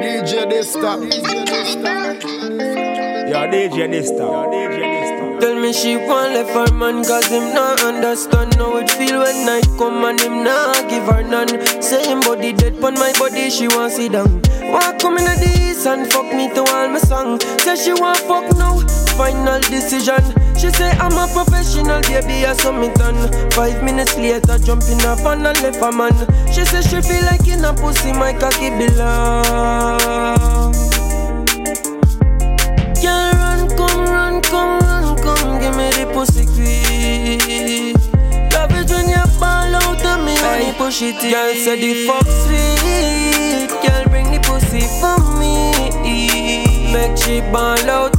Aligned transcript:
DJ 0.00 0.48
Dysta. 0.48 0.92
Yo, 3.28 3.40
DJ 3.52 3.76
Dysta. 3.92 4.24
Yo, 4.24 4.48
DJ 4.50 4.78
Dysta. 4.80 5.40
Tell 5.40 5.54
me 5.60 5.72
she 5.74 5.96
want 5.96 6.32
left 6.32 6.50
her 6.50 6.74
man 6.74 7.04
Cause 7.04 7.26
him 7.26 7.52
not 7.52 7.82
understand 7.82 8.54
how 8.54 8.78
it 8.78 8.90
feel 8.90 9.20
when 9.20 9.44
night 9.44 9.68
come 9.76 10.04
And 10.04 10.18
him 10.18 10.42
not 10.42 10.88
give 10.88 11.04
her 11.04 11.22
none 11.22 11.60
Same 11.82 12.20
body 12.20 12.54
dead 12.54 12.80
pon 12.80 12.94
my 12.94 13.12
body 13.18 13.50
She 13.50 13.68
want 13.68 13.92
sit 13.92 14.12
down 14.12 14.40
Walk 14.72 14.98
come 15.00 15.18
in 15.18 15.24
the 15.24 15.68
east 15.68 15.86
and 15.86 16.10
fuck 16.10 16.32
me 16.34 16.48
to 16.54 16.60
all 16.62 16.88
my 16.88 16.98
song 16.98 17.38
Say 17.58 17.76
she 17.76 17.92
want 17.92 18.18
fuck 18.18 18.56
now 18.56 18.80
Final 19.18 19.60
decision 19.60 20.47
She 20.58 20.70
say 20.70 20.90
I'm 20.98 21.12
a 21.12 21.28
professional 21.32 22.00
baby 22.02 22.44
I 22.44 22.52
saw 22.54 22.72
me 22.72 22.88
done. 22.94 23.30
Five 23.52 23.82
minutes 23.84 24.16
later 24.16 24.58
jump 24.58 24.82
in 24.90 24.98
a 25.06 25.14
van 25.16 25.46
and 25.46 25.60
left 25.62 25.80
a 25.82 25.92
man. 25.92 26.12
She 26.52 26.64
say 26.64 26.82
she 26.82 27.00
feel 27.00 27.22
like 27.26 27.46
in 27.46 27.64
a 27.64 27.72
pussy 27.72 28.12
my 28.12 28.32
cocky 28.32 28.70
belong. 28.70 30.72
Girl 33.00 33.32
run 33.38 33.68
come 33.76 34.04
run 34.10 34.42
come 34.42 34.80
run 34.80 35.16
come 35.22 35.60
Give 35.60 35.76
me 35.76 35.90
the 35.92 36.06
pussy 36.12 36.44
quick 36.44 37.94
Love 38.52 38.72
it 38.72 38.90
when 38.90 39.08
you 39.08 39.24
ball 39.38 39.74
out 39.76 40.04
of 40.04 40.18
me 40.24 40.34
when 40.42 40.66
you 40.66 40.72
push 40.72 41.02
it 41.02 41.22
in 41.22 41.30
Girl 41.30 41.54
say 41.54 41.76
the 41.78 42.06
fuck 42.08 42.26
sweet. 42.26 43.70
Girl 43.86 44.04
bring 44.08 44.32
the 44.32 44.40
pussy 44.42 44.80
for 44.98 45.18
me. 45.38 45.70
Make 46.92 47.16
she 47.16 47.40
ball 47.52 47.78
out 47.88 48.17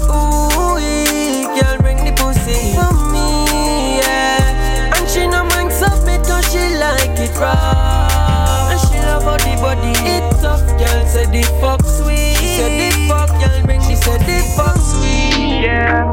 like 7.40 7.58
it 7.58 7.62
raw 7.64 8.70
And 8.72 8.80
she 8.80 9.00
love 9.00 9.24
how 9.24 9.38
the 9.38 9.56
body 9.62 9.94
it 10.10 10.32
tough 10.42 10.68
Girl 10.78 11.06
say 11.08 11.26
the 11.26 11.44
fuck 11.60 11.84
sweet 11.84 12.36
She 12.38 12.48
said 12.58 12.74
the 12.80 13.08
fuck 13.08 13.30
girl 13.30 13.66
bring 13.66 13.82
She 13.82 13.96
said 13.96 14.22
the 14.22 14.40
fuck 14.56 14.78
sweet 14.78 15.62
yeah 15.62 16.06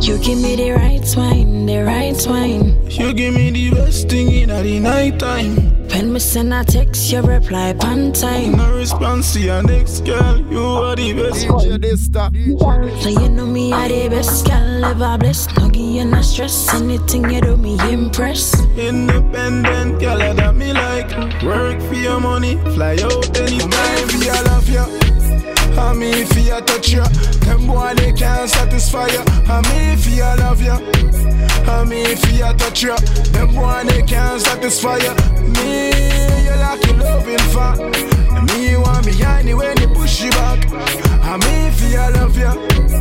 You 0.00 0.18
give 0.18 0.38
me 0.38 0.56
the 0.56 0.70
right 0.72 1.14
wine, 1.16 1.66
the 1.66 1.82
right 1.82 2.26
wine. 2.26 2.90
You 2.90 3.12
give 3.12 3.34
me 3.34 3.50
the 3.50 3.70
best 3.70 4.08
thing 4.08 4.30
in 4.30 4.48
the 4.50 4.80
night 4.80 5.18
time. 5.18 5.54
When 5.88 6.12
me 6.12 6.20
send 6.20 6.52
a 6.52 6.64
text, 6.64 7.10
you 7.10 7.22
reply 7.22 7.74
on 7.80 8.12
time. 8.12 8.52
No 8.56 8.76
response 8.76 9.32
to 9.32 9.40
your 9.40 9.62
next 9.62 10.00
girl. 10.04 10.38
You 10.38 10.60
are 10.60 10.94
the 10.94 11.12
best. 11.12 11.46
DJ 11.46 11.78
Dysta. 11.78 12.30
So 13.02 13.08
you 13.08 13.25
know 13.25 13.25
me 13.66 13.72
are 13.72 13.88
the 13.88 14.08
best 14.08 14.46
girl 14.46 14.84
ever 14.84 15.18
blessed. 15.18 15.56
No 15.56 15.68
give 15.68 15.82
you 15.82 16.04
no 16.04 16.20
stress. 16.22 16.72
Anything 16.74 17.30
you 17.30 17.40
do, 17.40 17.56
me 17.56 17.78
impress. 17.92 18.60
Independent 18.76 20.00
girl 20.00 20.18
that 20.18 20.54
me 20.54 20.72
like. 20.72 21.10
Work 21.42 21.80
for 21.82 21.94
your 21.94 22.20
money, 22.20 22.56
fly 22.74 22.96
out 23.02 23.38
anytime. 23.38 24.20
Me 24.20 24.28
I 24.28 24.42
love 24.42 24.68
you. 24.68 25.05
I 25.78 25.92
me 25.92 26.10
if 26.10 26.32
I 26.52 26.60
touch 26.60 26.92
you, 26.92 27.04
them 27.44 27.66
boy 27.66 27.92
they 27.96 28.12
can't 28.12 28.48
satisfy 28.48 29.08
you. 29.08 29.22
I 29.46 29.60
me 29.68 29.92
if 29.92 30.06
I 30.22 30.34
love 30.36 30.62
you. 30.62 30.72
I 31.70 31.84
me 31.84 32.02
if 32.02 32.24
I 32.42 32.52
touch 32.54 32.82
you, 32.82 32.96
them 33.32 33.54
boy 33.54 33.84
they 33.84 34.02
can't 34.02 34.40
satisfy 34.40 34.98
you. 34.98 35.14
Me 35.52 35.90
you 36.44 36.56
like 36.56 36.84
you 36.86 36.94
loving 36.94 37.38
fat. 37.52 37.78
Me 38.46 38.70
you 38.70 38.80
want 38.80 39.04
me 39.06 39.22
anyway 39.22 39.74
they 39.74 39.86
push 39.86 40.22
you 40.22 40.30
back. 40.30 40.64
I 41.22 41.36
me 41.36 41.68
if 41.68 41.82
I 41.94 42.08
love 42.10 42.36
you. 42.38 42.96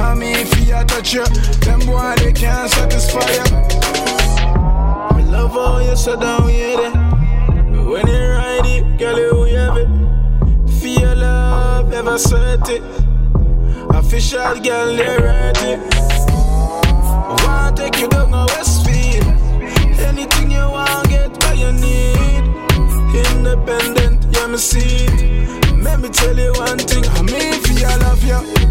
I 0.00 0.14
me 0.14 0.32
if 0.32 0.52
I 0.72 0.84
touch 0.84 1.12
you, 1.12 1.24
them 1.60 1.80
boy 1.80 2.14
they 2.18 2.32
can't 2.32 2.70
satisfy 2.70 3.28
you. 3.32 3.44
Me 5.16 5.22
love 5.30 5.52
how 5.52 5.78
you 5.80 5.96
sit 5.96 6.20
down 6.20 6.48
it. 6.48 6.94
When 7.90 8.06
you 8.06 8.28
ride 8.30 8.66
it, 8.66 8.98
girl, 8.98 9.18
you 9.18 9.39
love, 12.02 12.08
ever 12.08 12.18
sweat 12.18 12.68
it. 12.70 12.82
Official 13.94 14.60
girl, 14.60 14.96
they 14.96 15.16
ready. 15.18 15.80
Want 17.44 17.76
to 17.76 17.82
take 17.82 18.00
you 18.00 18.08
down 18.08 18.32
a 18.32 18.46
Westfield. 18.46 19.26
Anything 20.00 20.50
you 20.50 20.58
want, 20.58 21.08
get 21.08 21.30
what 21.30 21.58
you 21.58 21.72
need. 21.72 22.44
Independent, 23.14 24.26
yeah, 24.34 24.46
me 24.46 24.56
see 24.56 25.06
it. 25.08 25.69
Let 25.82 26.00
me 26.00 26.08
tell 26.08 26.36
you 26.36 26.52
one 26.52 26.78
thing, 26.78 27.04
I 27.04 27.22
mean, 27.22 27.54
if 27.54 27.84
I 27.84 27.96
love 27.96 28.24
you. 28.24 28.70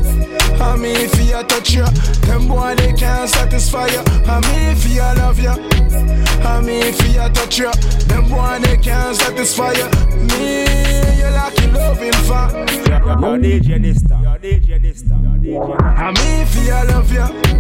I 0.61 0.75
mean, 0.75 0.95
if 0.95 1.33
I 1.33 1.43
touch 1.43 1.73
you, 1.73 1.85
them 2.27 2.47
boy 2.47 2.75
they 2.75 2.93
can't 2.93 3.29
satisfy 3.29 3.87
you. 3.87 4.03
I 4.27 4.39
mean, 4.41 4.69
if 4.75 4.85
I 4.99 5.13
love 5.13 5.39
you. 5.39 5.49
I 5.49 6.61
mean, 6.61 6.83
if 6.85 7.01
I 7.17 7.29
touch 7.29 7.59
you, 7.59 7.71
them 8.07 8.29
boy 8.29 8.59
they 8.61 8.77
can't 8.77 9.15
satisfy 9.15 9.71
you. 9.73 9.85
Me, 10.37 10.65
you 11.17 11.29
like 11.31 11.59
you 11.61 11.67
loving 11.71 12.11
fat. 12.27 12.51
Yo, 12.51 13.37
DJ 13.37 13.79
Dysta. 13.79 14.21
Yo, 14.21 14.37
DJ 14.37 14.79
Dysta. 14.79 15.15
Yo, 15.23 15.31
DJ 15.39 15.63
Dysta. 15.63 15.97
I 15.97 16.11
mean, 16.11 16.41
if 16.41 16.55
I 16.69 16.83
love 16.83 17.11
you. 17.11 17.59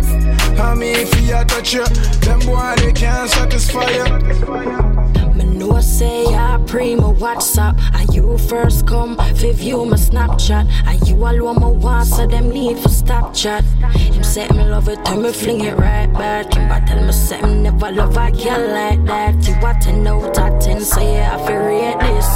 I 0.61 0.75
mean, 0.75 0.95
if 0.97 1.13
I 1.33 1.43
touch 1.45 1.73
you, 1.73 1.85
them 1.85 2.39
boy 2.41 2.75
they 2.77 2.91
can't 2.91 3.29
satisfy 3.29 3.89
you. 3.91 5.28
Me 5.39 5.45
know 5.45 5.79
say 5.79 6.25
ah, 6.27 6.55
I 6.55 6.65
pre 6.65 6.95
my 6.95 7.13
WhatsApp. 7.13 7.79
And 7.93 8.13
you 8.13 8.37
first 8.37 8.85
come, 8.85 9.15
fi 9.15 9.53
view 9.53 9.85
my 9.85 9.95
Snapchat. 9.95 10.67
And 10.85 11.07
you 11.07 11.15
alone 11.15 11.61
my 11.61 11.67
want, 11.67 12.07
so 12.07 12.27
them 12.27 12.49
need 12.49 12.77
for 12.77 12.89
stop 12.89 13.33
chat. 13.33 13.63
Him 13.95 14.21
say 14.21 14.49
me 14.49 14.65
love 14.65 14.89
it, 14.89 15.03
tell 15.05 15.21
me 15.21 15.31
fling 15.31 15.61
it 15.61 15.77
right 15.77 16.11
back. 16.11 16.53
Him 16.53 16.67
but 16.67 16.85
tell 16.85 17.01
me 17.05 17.13
say 17.13 17.41
me 17.41 17.61
never 17.61 17.89
love 17.89 18.17
a 18.17 18.31
girl 18.31 18.67
like 18.67 19.05
that. 19.05 19.47
You 19.47 19.53
what 19.61 19.79
to 19.83 19.93
know, 19.93 20.19
that 20.33 20.61
ten, 20.61 20.81
so 20.81 20.99
yeah, 20.99 21.37
I 21.37 21.47
feel 21.47 21.57
rate 21.57 21.99
this. 22.01 22.29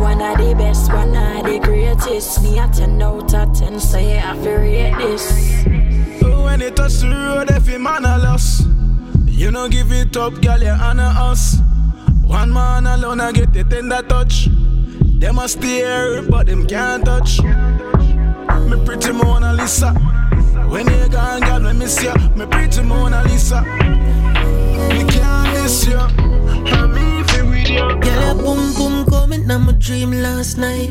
One 0.00 0.20
of 0.20 0.36
the 0.36 0.54
best, 0.54 0.92
one 0.92 1.16
of 1.16 1.44
the 1.46 1.58
greatest. 1.60 2.42
Me 2.42 2.58
at 2.58 2.74
ten 2.74 3.00
out 3.00 3.32
of 3.32 3.58
ten, 3.58 3.80
so 3.80 3.98
yeah, 3.98 4.32
I 4.32 4.36
feel 4.44 4.58
rate 4.58 4.94
this. 4.98 5.64
When 6.22 6.60
it 6.60 6.76
touch 6.76 6.98
the 6.98 7.08
road, 7.08 7.66
you 7.66 7.78
man 7.78 8.04
a 8.04 8.18
loss, 8.18 8.62
you 9.26 9.50
know 9.50 9.66
give 9.68 9.90
it 9.92 10.14
up, 10.16 10.40
girl, 10.42 10.62
you 10.62 10.68
honor 10.68 11.12
us. 11.16 11.56
One 12.26 12.52
man 12.52 12.86
alone, 12.86 13.20
I 13.20 13.32
get 13.32 13.52
the 13.52 13.64
tender 13.64 14.02
touch. 14.02 14.48
Them 15.18 15.38
a 15.38 15.48
stare, 15.48 16.22
but 16.22 16.46
them 16.46 16.66
can't 16.66 17.04
touch. 17.04 17.40
Me 17.42 18.84
pretty 18.84 19.12
Mona 19.12 19.52
Lisa. 19.52 19.92
When 20.68 20.86
you 20.86 21.08
gone, 21.08 21.40
girl, 21.40 21.60
me 21.60 21.72
miss 21.72 22.02
ya. 22.02 22.14
Me 22.36 22.46
pretty 22.46 22.82
Mona 22.82 23.22
Lisa. 23.24 23.62
Me 23.62 25.04
can't 25.08 25.52
miss 25.52 25.86
ya. 25.86 26.08
I'm 26.18 26.96
even 26.96 27.50
with 27.50 27.68
you. 27.68 28.00
Girl, 28.00 28.34
boom 28.34 28.74
boom 28.74 29.06
coming 29.06 29.50
on 29.50 29.66
my 29.66 29.72
dream 29.72 30.10
last 30.10 30.58
night. 30.58 30.90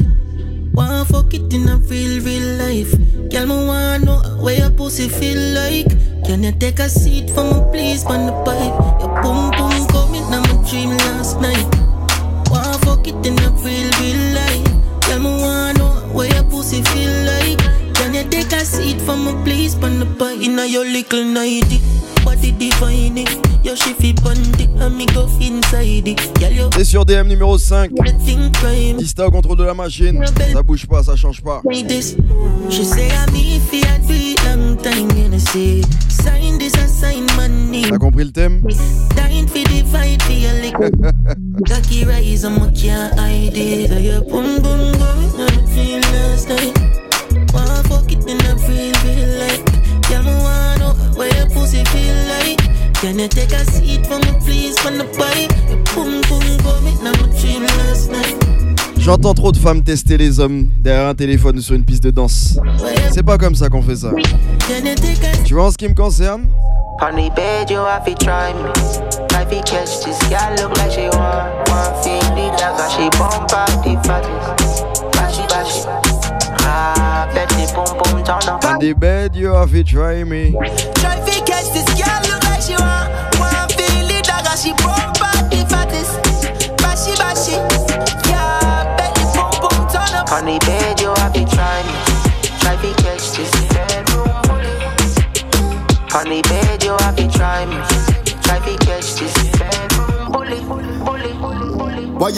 Wanna 0.74 1.06
fuck 1.06 1.34
it 1.36 1.54
in 1.54 1.70
a 1.70 1.78
real, 1.78 2.20
real 2.24 2.58
life. 2.58 2.92
Girl, 3.30 3.46
me 3.46 3.68
wanna 3.68 4.00
know 4.00 4.20
where 4.42 4.58
your 4.58 4.72
pussy 4.72 5.08
feel 5.08 5.38
like. 5.54 5.88
Can 6.26 6.42
you 6.44 6.52
take 6.52 6.80
a 6.80 6.90
seat 6.90 7.30
for 7.30 7.44
me, 7.44 7.62
please, 7.72 8.04
on 8.06 8.26
the 8.26 8.34
pipe? 8.44 8.74
Your 9.00 9.22
boom 9.22 9.52
boom 9.52 9.88
coming 9.90 10.24
on 10.34 10.42
my 10.42 10.70
dream 10.70 10.90
last 10.98 11.40
night. 11.40 11.68
Wanna 12.50 12.78
fuck 12.80 13.08
it 13.08 13.26
in 13.26 13.38
a 13.40 13.50
real, 13.62 13.90
real 14.02 14.34
life. 14.34 14.66
Girl, 15.06 15.20
me 15.20 15.30
wanna 15.44 15.74
know 15.78 15.94
where 16.12 16.34
your 16.34 16.44
pussy 16.46 16.82
feel 16.82 17.14
like. 17.26 17.83
Can 18.44 18.50
you 18.50 18.58
take 18.58 18.62
a 18.62 18.66
seat 18.66 19.02
for 19.02 19.16
me, 19.16 19.32
please, 19.44 19.76
on 19.76 20.00
the 20.00 20.06
pipe? 20.06 20.42
Inna 20.42 20.66
your 20.66 20.84
little 20.84 21.24
nighty, 21.24 21.80
body 22.26 22.52
divine 22.52 23.18
it. 23.18 23.30
Your 23.64 23.78
shifty 23.78 24.12
bundy, 24.12 24.66
and 24.84 24.98
me 24.98 25.06
go 25.06 25.30
inside 25.40 26.08
it. 26.08 26.20
Girl, 26.40 26.52
you 26.52 26.70
Et 26.78 26.84
sur 26.84 27.06
DM 27.06 27.28
numéro 27.28 27.58
5, 27.58 27.92
think 28.26 28.54
crime. 28.58 28.98
Dista 28.98 29.28
au 29.28 29.32
contrôle 29.32 29.58
de 29.58 29.64
la 29.64 29.74
machine. 29.74 30.22
Ça 30.52 30.62
bouge 30.62 30.86
pas, 30.88 31.04
ça 31.04 31.16
change 31.16 31.42
pas. 31.42 31.62
She 32.70 32.84
say 32.84 33.08
I'm 33.10 33.34
long 34.44 34.76
time, 34.78 35.10
you. 35.16 35.84
Sign 36.10 36.58
this 36.58 36.74
sign 36.90 37.26
money. 37.38 37.84
T'as 37.90 37.98
compris 37.98 38.26
le 38.26 38.32
thème 38.32 38.62
Dying 39.16 39.48
for 39.48 39.64
the 39.64 39.86
fight 39.90 40.22
for 40.22 40.34
your 40.34 40.54
lick. 40.62 40.76
Cocky 41.70 42.04
rise, 42.04 42.44
I'm 42.44 42.62
a 42.62 42.72
can't 42.72 43.18
hide 43.18 43.56
it. 43.56 43.90
So 43.90 44.00
your 44.00 44.22
boom 44.22 44.62
boom 44.62 44.92
going 44.94 45.40
on 45.40 45.48
the 45.48 45.68
feel 45.74 46.02
last 46.12 46.50
night. 46.50 47.03
Can 53.04 53.20
you 53.20 53.28
take 53.28 53.52
a 53.52 53.66
seat 53.66 54.08
for 54.08 54.18
me, 54.18 54.32
please, 54.40 54.78
on 54.86 54.98
the 54.98 55.04
bike? 55.20 55.52
Your 55.68 55.84
boom 55.94 56.22
boom 56.22 56.40
going 56.64 57.06
on 57.06 57.12
my 57.12 57.38
dream 57.38 57.64
last 57.64 58.10
night. 58.10 58.38
J'entends 58.98 59.34
trop 59.34 59.52
de 59.52 59.58
femmes 59.58 59.84
tester 59.84 60.16
les 60.16 60.40
hommes 60.40 60.70
derrière 60.80 61.10
un 61.10 61.14
téléphone 61.14 61.58
ou 61.58 61.62
sur 61.62 61.76
une 61.76 61.84
piste 61.84 62.02
de 62.02 62.12
danse. 62.12 62.58
C'est 63.12 63.24
pas 63.24 63.38
comme 63.38 63.56
ça 63.56 63.68
qu'on 63.68 63.82
fait 63.82 63.98
ça. 63.98 64.12
Tu 65.44 65.54
vois 65.54 65.66
en 65.66 65.72
ce 65.72 65.78
qui 65.78 65.90
me 65.90 65.94
concerne 65.94 66.48
bed, 78.94 79.36
you 79.36 79.52
have 79.54 79.72
to 79.74 79.84
try 79.84 80.24
me. 80.24 80.56
If 80.56 81.36
you 81.36 81.44
catch 81.44 81.74
this 81.74 81.88
girl, 82.00 82.16
look 82.16 82.22
like 82.22 82.23
she 82.64 82.74
want, 82.80 83.12
want 83.40 83.76
the 83.76 83.84
you 91.36 91.46
try 91.46 91.84
try 92.60 92.76
to 92.78 92.90
catch 93.04 93.36
this 93.36 93.52
bedroom 93.74 94.32
bully. 94.48 94.72
You 96.84 97.30
try 97.30 97.66
try 98.44 98.60
to 98.60 98.74
catch 98.86 99.10
this 99.20 99.36
bedroom 99.60 100.32
bully, 100.32 100.60
bully, 100.62 100.98
bully, 101.04 101.74
bully. 101.76 102.06
Boy, 102.18 102.32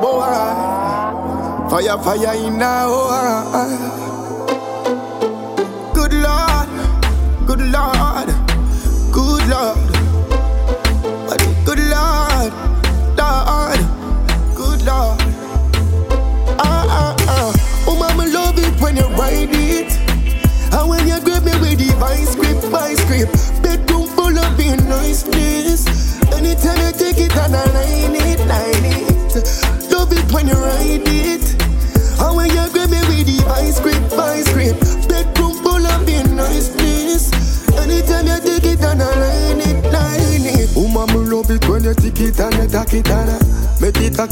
boy, 0.00 0.32
fire 1.68 1.98
fire 1.98 2.34
in. 2.34 4.13
Good 7.56 7.70
Lord, 7.70 8.03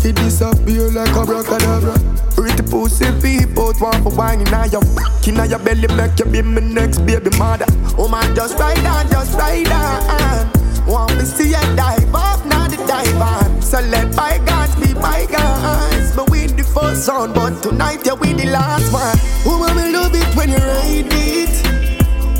it 0.04 0.16
disappear 0.16 0.90
like 0.90 1.14
a 1.14 1.20
abracadabra. 1.20 1.94
Pretty 2.34 2.62
pussy 2.62 3.06
people 3.20 3.72
want 3.80 4.02
for 4.02 4.14
wine 4.16 4.40
in 4.40 4.46
your 4.70 4.82
in 5.28 5.36
your 5.50 5.58
belly 5.58 5.88
make 5.96 6.18
you 6.18 6.24
be 6.24 6.40
my 6.40 6.60
next 6.60 7.04
baby 7.04 7.30
mother. 7.36 7.66
Oh 7.98 8.08
man, 8.08 8.34
just 8.34 8.58
ride 8.58 8.84
on, 8.86 9.08
just 9.10 9.36
ride 9.36 9.68
on. 9.68 10.86
Want 10.86 11.16
me 11.16 11.24
see 11.24 11.50
you 11.50 11.76
dive 11.76 12.14
off, 12.14 12.44
not 12.46 12.70
the 12.70 12.76
dive 12.86 13.20
on. 13.20 13.62
So 13.62 13.80
let 13.80 14.16
bygones 14.16 14.74
be 14.76 14.94
bygones. 14.94 16.16
But 16.16 16.30
we 16.30 16.46
the 16.46 16.64
first 16.64 17.08
round, 17.08 17.34
but 17.34 17.62
tonight 17.62 18.04
you 18.06 18.16
win 18.16 18.36
the 18.36 18.46
last 18.46 18.92
one. 18.92 19.16
Oh 19.46 19.58
mama 19.60 19.92
love 19.92 20.14
it 20.14 20.36
when 20.36 20.50
you 20.50 20.56
ride 20.56 21.08
it. 21.12 21.52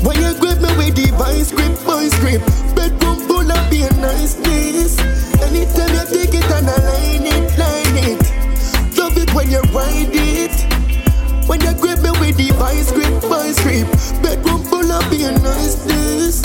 When 0.03 0.17
you 0.19 0.33
grip 0.39 0.59
me 0.59 0.75
with 0.77 0.95
the 0.95 1.15
vice 1.17 1.51
grip, 1.51 1.71
vice 1.85 2.17
grip. 2.19 2.41
Bedroom 2.75 3.22
with 12.35 12.47
the 12.47 12.53
vice 12.55 12.91
grip, 12.91 13.13
vice 13.23 13.61
grip. 13.61 13.87
Bedroom 14.21 14.63
full 14.63 14.91
of 14.91 15.09
being 15.09 15.33
niceness. 15.41 16.43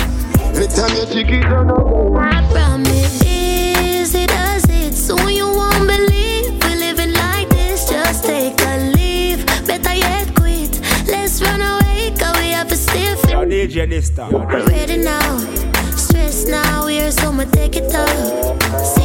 Anytime 0.55 0.95
you 0.97 1.07
take 1.07 1.29
it 1.29 1.45
and 1.45 1.71
I 1.71 2.39
I 2.39 2.53
promise 2.53 4.15
it 4.15 4.29
does 4.29 4.65
it. 4.69 4.95
Soon 4.95 5.29
you 5.29 5.47
won't 5.47 5.87
believe 5.87 6.61
we're 6.63 6.77
living 6.77 7.13
like 7.13 7.49
this. 7.51 7.89
Just 7.89 8.25
take 8.25 8.61
a 8.61 8.93
leave. 8.97 9.45
Better 9.67 9.95
yet, 9.95 10.35
quit. 10.35 10.81
Let's 11.07 11.41
run 11.43 11.61
away, 11.61 12.13
cause 12.19 12.37
we 12.39 12.51
have 12.51 12.71
a 12.71 12.77
stiff. 12.77 13.31
Yo, 13.31 13.45
DJ 13.45 13.87
Dysta. 13.89 14.31
Yo, 14.31 14.39
We're 14.39 14.67
ready 14.67 14.99
now. 14.99 15.39
Stress 15.97 16.47
now, 16.47 16.87
we're 16.87 17.11
so 17.13 17.33
much 17.33 17.51
take 17.53 17.77
it 17.77 17.95
off. 17.95 18.98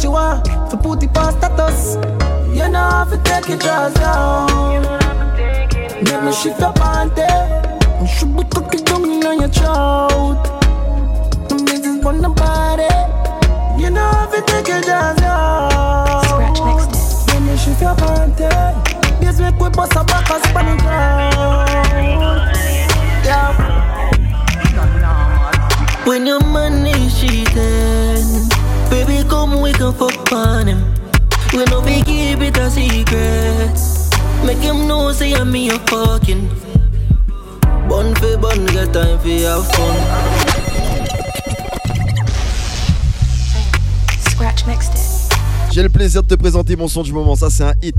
She 0.00 0.06
want 0.06 0.44
to 0.70 0.76
put 0.76 1.02
it 1.02 1.12
past 1.12 1.38
status. 1.38 1.96
You 2.56 2.68
know 2.68 2.78
have 2.78 3.10
to 3.10 3.18
take 3.24 3.48
your 3.48 3.58
drawers 3.58 3.94
down. 3.94 4.82
Make 6.04 6.22
me 6.22 6.32
shift 6.32 6.60
your 6.60 6.72
panty. 6.72 7.26
Me 8.00 8.06
should 8.06 8.36
be 8.36 8.44
cooking 8.44 8.84
down 8.84 9.10
in 9.10 9.22
your 9.22 9.48
throat. 9.48 10.42
The 11.48 11.54
business 11.66 12.04
on 12.04 12.22
the 12.22 12.28
body. 12.28 12.84
You 13.82 13.90
know 13.90 14.00
have 14.00 14.30
to 14.32 14.42
take 14.42 14.68
your 14.68 14.80
drawers 14.82 15.16
down. 15.18 16.24
Scratch 16.24 16.60
next. 16.60 17.28
Let 17.28 17.42
me 17.42 17.56
shift 17.56 17.80
your 17.80 17.94
panty. 17.96 18.50
Yes, 19.20 19.40
make 19.40 19.58
we 19.58 19.68
bust 19.70 19.96
a 19.96 20.04
back 20.04 20.30
as 20.30 20.44
on 20.54 20.76
the 20.76 20.82
ground. 20.82 22.56
Yeah. 23.24 23.64
When 26.06 26.26
your 26.26 26.40
man 26.40 26.86
is 26.86 27.20
cheating, 27.20 28.47
baby, 28.90 29.22
come 29.28 29.60
we 29.60 29.72
can 29.72 29.92
fuck 29.92 30.32
on 30.32 30.66
him. 30.66 30.82
We 31.52 31.64
no 31.66 31.80
be 31.80 32.02
keep 32.02 32.40
it 32.40 32.56
a 32.58 32.70
secret. 32.70 33.78
Make 34.44 34.58
him 34.58 34.86
know 34.86 35.12
say 35.12 35.32
I'm 35.32 35.50
me 35.50 35.70
a 35.70 35.78
fucking. 35.88 36.48
Bun 37.88 38.14
for 38.16 38.36
bun, 38.38 38.66
get 38.66 38.92
time 38.92 39.18
for 39.18 39.28
have 39.28 39.66
fun. 39.72 39.96
Scratch 44.30 44.66
next. 44.66 44.92
J'ai 45.70 45.82
le 45.82 45.88
plaisir 45.88 46.22
de 46.22 46.28
te 46.28 46.34
présenter 46.34 46.76
mon 46.76 46.88
son 46.88 47.02
du 47.02 47.12
moment, 47.12 47.36
ça 47.36 47.50
c'est 47.50 47.64
un 47.64 47.74
hit. 47.82 47.96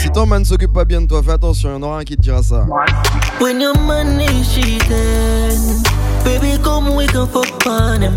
Si 0.00 0.10
ton 0.10 0.26
man 0.26 0.44
s'occupe 0.44 0.72
pas 0.72 0.84
bien 0.84 1.02
de 1.02 1.06
toi, 1.06 1.22
fais 1.22 1.32
attention, 1.32 1.70
y'en 1.70 1.82
aura 1.82 1.98
un 1.98 2.04
qui 2.04 2.16
te 2.16 2.22
dira 2.22 2.42
ça. 2.42 2.66
When 3.40 3.60
your 3.60 3.78
man 3.78 4.20
is 4.20 4.44
cheating, 4.54 5.82
baby, 6.24 6.62
come 6.62 6.94
we 6.94 7.06
can 7.06 7.26
fuck 7.26 7.66
on 7.66 8.02
him. 8.02 8.16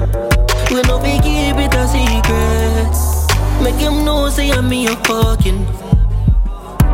We 0.72 0.82
no 0.84 1.00
be 1.00 1.20
keep 1.22 1.58
it 1.58 1.74
a 1.74 1.88
secret. 1.88 2.94
Make 3.64 3.76
him 3.76 4.04
know 4.06 4.30
say 4.30 4.52
I'm 4.52 4.70
me 4.70 4.88
a 4.88 4.96
fucking. 5.08 5.66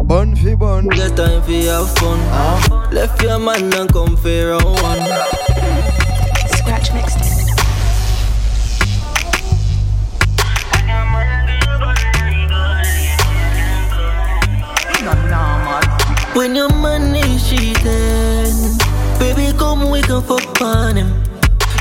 Bonne 0.03 0.35
fille 0.35 0.57
bonne. 0.57 0.87
Get 0.87 1.15
time 1.15 1.41
for 1.43 1.51
have 1.51 1.89
fun. 1.97 2.19
Left 2.93 3.21
your 3.21 3.39
man 3.39 3.73
and 3.73 3.91
come 3.91 4.17
for 4.17 4.49
round 4.49 4.63
one. 4.81 5.05
Scratch 6.57 6.93
next. 6.93 7.19
When 16.35 16.55
your 16.55 16.69
man 16.69 17.15
is 17.15 17.49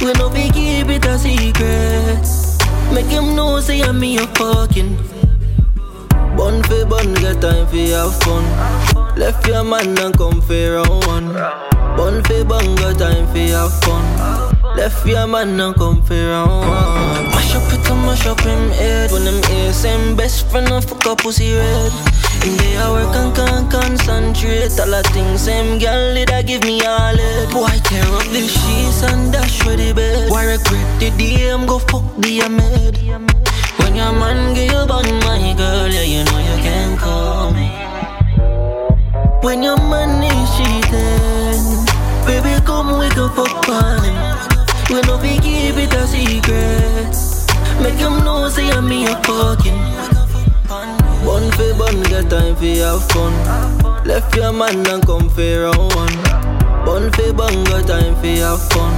We 0.01 0.13
no 0.13 0.31
be 0.31 0.49
keep 0.51 0.89
it 0.89 1.05
a 1.07 1.19
secret. 1.19 2.25
Make 2.95 3.07
him 3.07 3.35
know 3.35 3.59
say 3.61 3.83
I'm 3.83 3.99
me 3.99 4.17
a 4.17 4.27
fucking. 4.39 4.97
Bun 6.37 6.63
for 6.63 6.87
bun, 6.87 7.15
get 7.15 7.41
time 7.41 7.67
for 7.67 7.77
have 7.77 8.15
fun. 8.23 8.45
Left 9.19 9.45
your 9.49 9.65
man 9.65 9.99
and 9.99 10.17
come 10.17 10.41
for 10.41 10.55
round 10.55 11.05
one. 11.07 11.35
Bun 11.97 12.23
for 12.23 12.45
bun, 12.45 12.77
get 12.77 12.99
time 12.99 13.27
for 13.27 13.39
have 13.39 13.75
fun. 13.83 14.77
Left 14.77 15.05
your 15.05 15.27
man 15.27 15.59
and 15.59 15.75
come 15.75 16.01
for 16.05 16.15
round 16.15 16.69
one. 16.69 17.25
Mash 17.35 17.57
up 17.57 17.73
it 17.73 17.91
and 17.91 18.03
mash 18.07 18.27
up 18.27 18.41
him 18.41 18.71
head. 18.71 19.11
When 19.11 19.25
them 19.25 19.43
ears, 19.51 19.77
same 19.77 20.15
best 20.15 20.49
friend, 20.49 20.69
I 20.69 20.81
fuck 20.81 21.05
up 21.07 21.19
pussy 21.19 21.55
red. 21.55 22.08
In 22.47 22.57
day 22.57 22.77
I 22.77 22.91
work 22.91 23.17
and 23.17 23.35
can't 23.35 23.71
concentrate. 23.71 24.79
All 24.79 24.91
the 24.91 25.03
things 25.13 25.43
same 25.43 25.79
girl 25.79 26.15
did 26.15 26.31
I 26.31 26.43
give 26.43 26.63
me 26.63 26.81
all 26.85 27.15
it. 27.15 27.51
Boy, 27.53 27.75
tear 27.85 28.07
up 28.15 28.27
the 28.31 28.47
sheets 28.47 29.03
and 29.03 29.33
dash 29.33 29.63
for 29.63 29.75
the 29.77 29.93
bed. 29.93 30.31
Why 30.31 30.45
regret 30.45 31.01
the 31.01 31.51
I'm 31.51 31.67
go 31.67 31.79
fuck 31.79 32.05
the 32.19 32.41
amid. 32.41 32.99
When 33.79 33.97
your 33.97 34.13
man 34.13 34.55
give 34.55 34.71
you 34.71 34.87
my 34.87 35.55
girl, 35.57 35.89
yeah, 35.89 36.03
you 36.03 36.25
know 36.25 36.39
you 36.39 36.59
can 36.63 36.97
call 36.97 37.51
me. 37.53 37.69
When 39.43 39.63
your 39.63 39.79
man 39.79 40.23
is 40.23 40.51
cheating, 40.57 41.87
baby, 42.27 42.55
come 42.67 42.99
we 42.99 43.09
can 43.09 43.31
fuck 43.35 43.69
on 43.69 44.05
him. 44.05 44.17
We 44.91 45.01
no 45.03 45.19
be 45.19 45.39
keep 45.39 45.77
it 45.77 45.95
a 45.95 46.07
secret. 46.07 47.15
Make 47.83 47.99
him 47.99 48.25
know 48.25 48.49
say 48.49 48.69
I'm 48.71 48.89
me 48.89 49.07
a 49.07 49.15
fucking. 49.23 50.18
Bun 51.29 51.51
for 51.53 51.75
bun, 51.79 52.03
get 52.05 52.31
time 52.31 52.57
for 52.57 52.65
have 52.65 53.05
fun. 53.13 53.35
Left 54.07 54.35
your 54.35 54.51
man 54.51 54.87
and 54.89 55.05
come 55.05 55.29
for 55.29 55.63
round 55.63 55.93
one. 55.95 56.17
Bun 56.87 57.13
for 57.13 57.33
bun, 57.35 57.65
got 57.65 57.87
time 57.87 58.15
for 58.17 58.27
have 58.27 58.63
fun. 58.73 58.95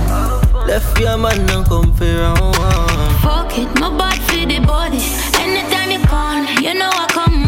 Left 0.69 1.01
your 1.01 1.19
man 1.19 1.41
and 1.51 1.67
come 1.67 1.93
for 1.93 2.05
round 2.05 2.57
one. 2.57 3.15
Fuck 3.25 3.59
it, 3.59 3.69
my 3.81 3.91
bad 3.99 4.23
for 4.29 4.47
the 4.47 4.61
body. 4.65 5.03
Anytime 5.43 5.91
you 5.91 6.07
call 6.07 6.37
me, 6.45 6.69
you 6.69 6.75
know 6.75 6.91
I 6.93 7.07
come 7.11 7.40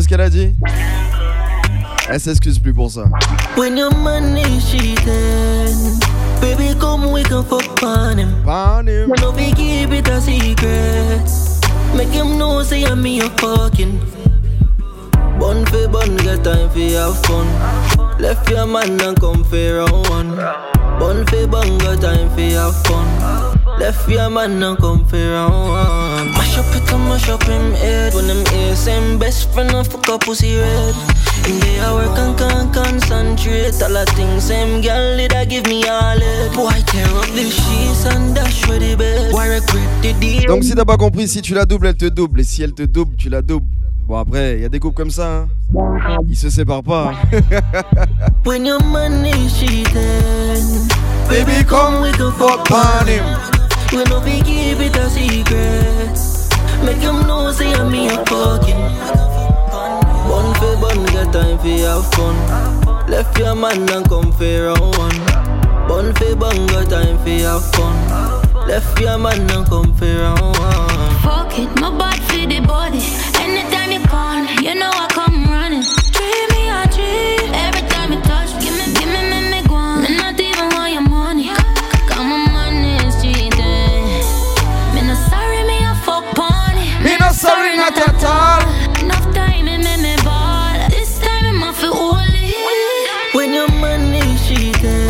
Ce 0.00 0.06
qu'elle 0.06 0.20
a 0.20 0.30
dit 0.30 0.54
Elle 2.08 2.20
s'excuse 2.20 2.60
plus 2.60 2.72
pour 2.72 2.88
ça. 2.88 3.06
When 3.56 3.76
your 3.76 3.90
cheating, 4.60 5.98
baby, 6.40 6.78
come 6.78 7.10
we 7.10 7.24
can 7.24 7.42
fuck 7.42 7.82
on 7.82 8.16
him. 8.16 8.32
Pan 8.44 8.86
him. 8.86 9.10
No 9.20 9.32
be 9.32 9.52
keep 9.54 9.90
it 9.90 10.08
a 10.08 10.20
secret. 10.20 11.28
Make 11.96 12.12
him 12.12 12.38
know 12.38 12.62
say 12.62 12.84
I'm 12.84 13.02
me 13.02 13.20
a 13.20 13.28
fucking. 13.40 13.98
Bun 15.40 15.66
for 15.66 15.88
bun, 15.88 16.16
get 16.18 16.44
time 16.44 16.70
for 16.70 16.78
have 16.78 17.20
fun. 17.26 18.20
Left 18.20 18.48
your 18.50 18.68
man 18.68 19.00
and 19.00 19.20
come 19.20 19.42
for 19.42 19.78
round 19.78 20.08
one. 20.10 20.36
Bun 21.00 21.26
for 21.26 21.46
bun, 21.48 21.76
got 21.78 22.00
time 22.00 22.30
for 22.30 22.40
have 22.40 22.80
fun. 22.86 23.80
Left 23.80 24.08
your 24.08 24.30
man 24.30 24.62
and 24.62 24.78
come 24.78 25.04
for 25.06 25.16
round 25.16 25.68
one. 25.70 25.97
Mash 26.58 26.66
up 26.66 26.82
it 26.82 26.92
and 26.92 27.04
mash 27.04 27.28
up 27.28 27.42
him 27.44 27.72
head. 27.74 28.14
When 28.14 28.26
them 28.26 28.44
ear 28.52 28.74
same 28.74 29.16
best 29.16 29.52
friend 29.52 29.70
and 29.70 29.86
fuck 29.86 30.08
up 30.08 30.22
pussy 30.22 30.56
red. 30.56 30.94
In 31.46 31.60
day 31.60 31.78
I 31.78 31.94
work 31.94 32.18
and 32.18 32.36
can't 32.36 32.74
concentrate. 32.74 33.80
All 33.80 33.94
the 33.94 34.04
things 34.16 34.42
same 34.42 34.80
girl 34.82 35.16
did 35.16 35.34
I 35.34 35.44
give 35.44 35.66
me 35.66 35.86
all 35.86 36.18
it. 36.18 36.52
Boy, 36.54 36.74
tear 36.86 37.06
up 37.14 37.30
the 37.30 37.48
sheets 37.48 38.06
and 38.06 38.34
dash 38.34 38.64
for 38.64 38.76
the 38.76 38.96
bed. 38.96 39.32
Why 39.32 39.46
regret 39.46 40.02
the 40.02 40.12
deal? 40.18 40.48
Donc 40.48 40.64
si 40.64 40.74
t'as 40.74 40.84
pas 40.84 40.96
compris, 40.96 41.28
si 41.28 41.42
tu 41.42 41.54
la 41.54 41.64
doubles, 41.64 41.86
elle 41.86 41.96
te 41.96 42.06
double. 42.06 42.40
Et 42.40 42.44
si 42.44 42.64
elle 42.64 42.74
te 42.74 42.82
double, 42.82 43.14
tu 43.14 43.28
la 43.28 43.40
doubles. 43.40 43.68
Bon 44.08 44.16
après, 44.16 44.56
il 44.56 44.62
y 44.62 44.64
a 44.64 44.68
des 44.68 44.80
couples 44.80 44.96
comme 44.96 45.12
ça. 45.12 45.46
Hein. 45.76 46.18
Ils 46.28 46.36
se 46.36 46.50
séparent 46.50 46.82
pas. 46.82 47.12
When 48.44 48.66
your 48.66 48.80
is 48.80 49.60
cheating, 49.60 50.88
baby, 51.28 51.64
come 51.68 52.02
we 52.02 52.10
can 52.10 52.32
fuck 52.32 52.68
on 52.72 53.06
him. 53.06 53.22
Be 54.24 54.42
keep 54.42 54.80
it 54.80 54.96
a 54.96 55.08
secret. 55.08 56.27
Make 56.84 56.98
him 56.98 57.26
know 57.26 57.50
say 57.52 57.72
I'm 57.74 57.90
me 57.90 58.08
a 58.08 58.16
fucking. 58.26 58.82
Bun 60.28 60.54
for 60.58 60.76
bun, 60.80 61.04
get 61.06 61.32
time 61.32 61.58
for 61.58 61.68
have 61.68 62.06
fun. 62.12 62.36
Left 63.08 63.38
your 63.38 63.54
man 63.54 63.88
and 63.90 64.08
come 64.08 64.32
for 64.32 64.64
round 64.66 64.96
one. 64.96 65.18
Bun 65.88 66.14
for 66.14 66.36
bun, 66.36 66.66
got 66.68 66.88
time 66.90 67.18
for 67.18 67.30
have 67.30 67.64
fun. 67.72 67.96
Left 68.68 69.00
your 69.00 69.18
man 69.18 69.50
and 69.50 69.66
come 69.66 69.94
for 69.94 70.06
round 70.06 70.40
one. 70.40 71.14
Fuck 71.22 71.58
it, 71.58 71.80
my 71.80 71.90
bad 71.98 72.07
not 87.90 88.08
at 88.08 88.24
all. 88.24 88.60
Enough 89.02 89.34
time, 89.34 89.64
me, 89.64 89.76
me, 89.78 89.96
me 90.02 90.16
ball. 90.24 90.88
This 90.90 91.18
time, 91.18 91.46
I'm 91.46 91.62
off 91.62 91.82
it 91.82 91.92
holy. 91.92 92.52
When 93.32 93.54
your 93.54 93.68
man 93.68 94.14
is 94.14 94.46
cheating, 94.46 95.08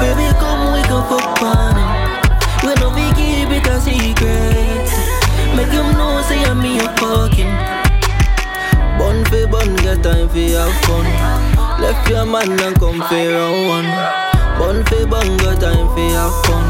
baby, 0.00 0.26
come 0.38 0.72
we 0.74 0.82
can 0.82 1.02
fuck 1.10 1.42
on 1.42 1.76
him. 1.76 1.90
We 2.64 2.74
no 2.80 2.90
be 2.90 3.06
keep 3.14 3.50
it 3.50 3.66
a 3.66 3.80
secret. 3.80 4.88
Make 5.56 5.70
him 5.70 5.92
know 5.98 6.22
say 6.26 6.42
I'm 6.44 6.60
me 6.60 6.78
a 6.78 6.88
fucking. 6.98 7.54
Bun 8.98 9.24
for 9.26 9.46
bun, 9.48 9.76
get 9.76 10.02
time 10.02 10.28
for 10.28 10.38
have 10.38 10.74
fun. 10.84 11.06
Left 11.80 12.08
your 12.10 12.26
man 12.26 12.50
and 12.60 12.76
come 12.78 13.00
for 13.02 13.14
round 13.14 13.68
one. 13.68 13.90
Bun 14.58 14.84
for 14.86 15.06
bun, 15.06 15.36
got 15.38 15.60
time 15.60 15.88
for 15.94 16.10
have 16.18 16.44
fun. 16.46 16.66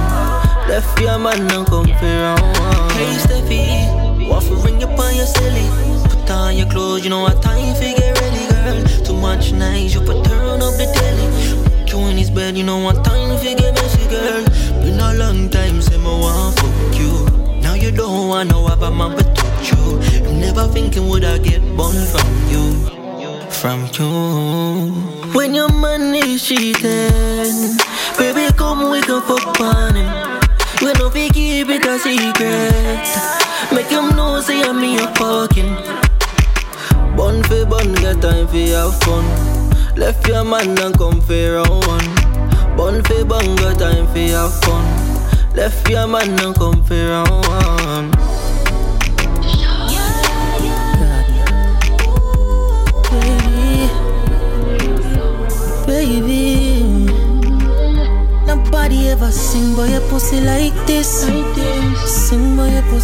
Left 0.68 1.00
your 1.00 1.18
man 1.18 1.40
and 1.50 1.66
come 1.66 1.86
for 1.86 2.06
round 2.06 2.58
one. 2.58 2.90
Hey 2.90 3.16
Steffi, 3.18 4.09
want 4.40 4.62
to 4.62 4.66
ring 4.66 4.82
up 4.82 4.98
on 4.98 5.14
your 5.14 5.26
silly? 5.26 5.68
Put 6.08 6.30
on 6.30 6.56
your 6.56 6.68
clothes, 6.68 7.04
you 7.04 7.10
know 7.10 7.20
what 7.20 7.42
time 7.42 7.74
for 7.74 7.80
get 7.80 8.20
ready, 8.20 8.46
girl. 8.52 9.04
Too 9.04 9.14
much 9.16 9.52
nice, 9.52 9.94
you 9.94 10.00
put 10.00 10.24
turn 10.24 10.62
up 10.62 10.74
the 10.76 10.86
telly. 10.94 11.86
You 11.86 12.06
in 12.08 12.16
his 12.16 12.30
bed, 12.30 12.56
you 12.56 12.64
know 12.64 12.78
what 12.78 13.04
time 13.04 13.36
for 13.38 13.44
get 13.44 13.74
messy, 13.74 14.08
girl. 14.08 14.44
Been 14.82 15.00
a 15.00 15.14
long 15.14 15.50
time, 15.50 15.80
say 15.82 15.96
me 15.98 16.04
want 16.04 16.58
fuck 16.58 16.98
you. 16.98 17.26
Now 17.60 17.74
you 17.74 17.90
don't 17.90 18.28
want 18.28 18.50
no 18.50 18.66
other 18.66 18.90
man 18.90 19.16
but 19.16 19.34
touch 19.34 19.72
you. 19.72 19.98
I'm 20.26 20.40
never 20.40 20.66
thinking 20.68 21.08
would 21.08 21.24
I 21.24 21.38
get 21.38 21.60
born 21.76 21.96
from 22.06 22.30
you, 22.48 22.74
from 23.50 23.88
you. 23.98 24.92
When 25.32 25.54
your 25.54 25.72
man 25.72 26.14
is 26.14 26.42
cheating, 26.42 27.76
baby, 28.18 28.52
come 28.56 28.90
we 28.90 29.00
can 29.00 29.20
fuck 29.22 29.60
on 29.60 29.94
him. 29.94 30.40
We 30.82 30.92
no 30.94 31.10
be 31.10 31.28
keep 31.28 31.68
it 31.68 31.84
a 31.84 31.98
secret. 31.98 33.39
Make 33.72 33.86
him 33.86 34.08
know 34.16 34.40
say 34.40 34.62
I'm 34.62 34.80
me 34.80 34.96
a 34.96 35.06
fucking. 35.14 35.74
Bun 37.16 37.42
for 37.44 37.64
bun, 37.66 37.94
get 37.94 38.20
time 38.20 38.48
for 38.48 38.56
have 38.56 38.98
fun. 39.02 39.24
Left 39.96 40.26
your 40.26 40.44
man 40.44 40.78
and 40.78 40.96
come 40.98 41.20
for 41.20 41.54
round 41.54 41.86
one. 41.86 42.76
Bun 42.76 43.02
for 43.04 43.24
bun, 43.24 43.56
got 43.56 43.78
time 43.78 44.06
for 44.08 44.18
have 44.18 44.54
fun. 44.64 44.84
Left 45.54 45.88
your 45.88 46.06
man 46.06 46.38
and 46.40 46.54
come 46.54 46.82
for 46.84 46.94
round 46.94 47.46
one. 47.46 48.39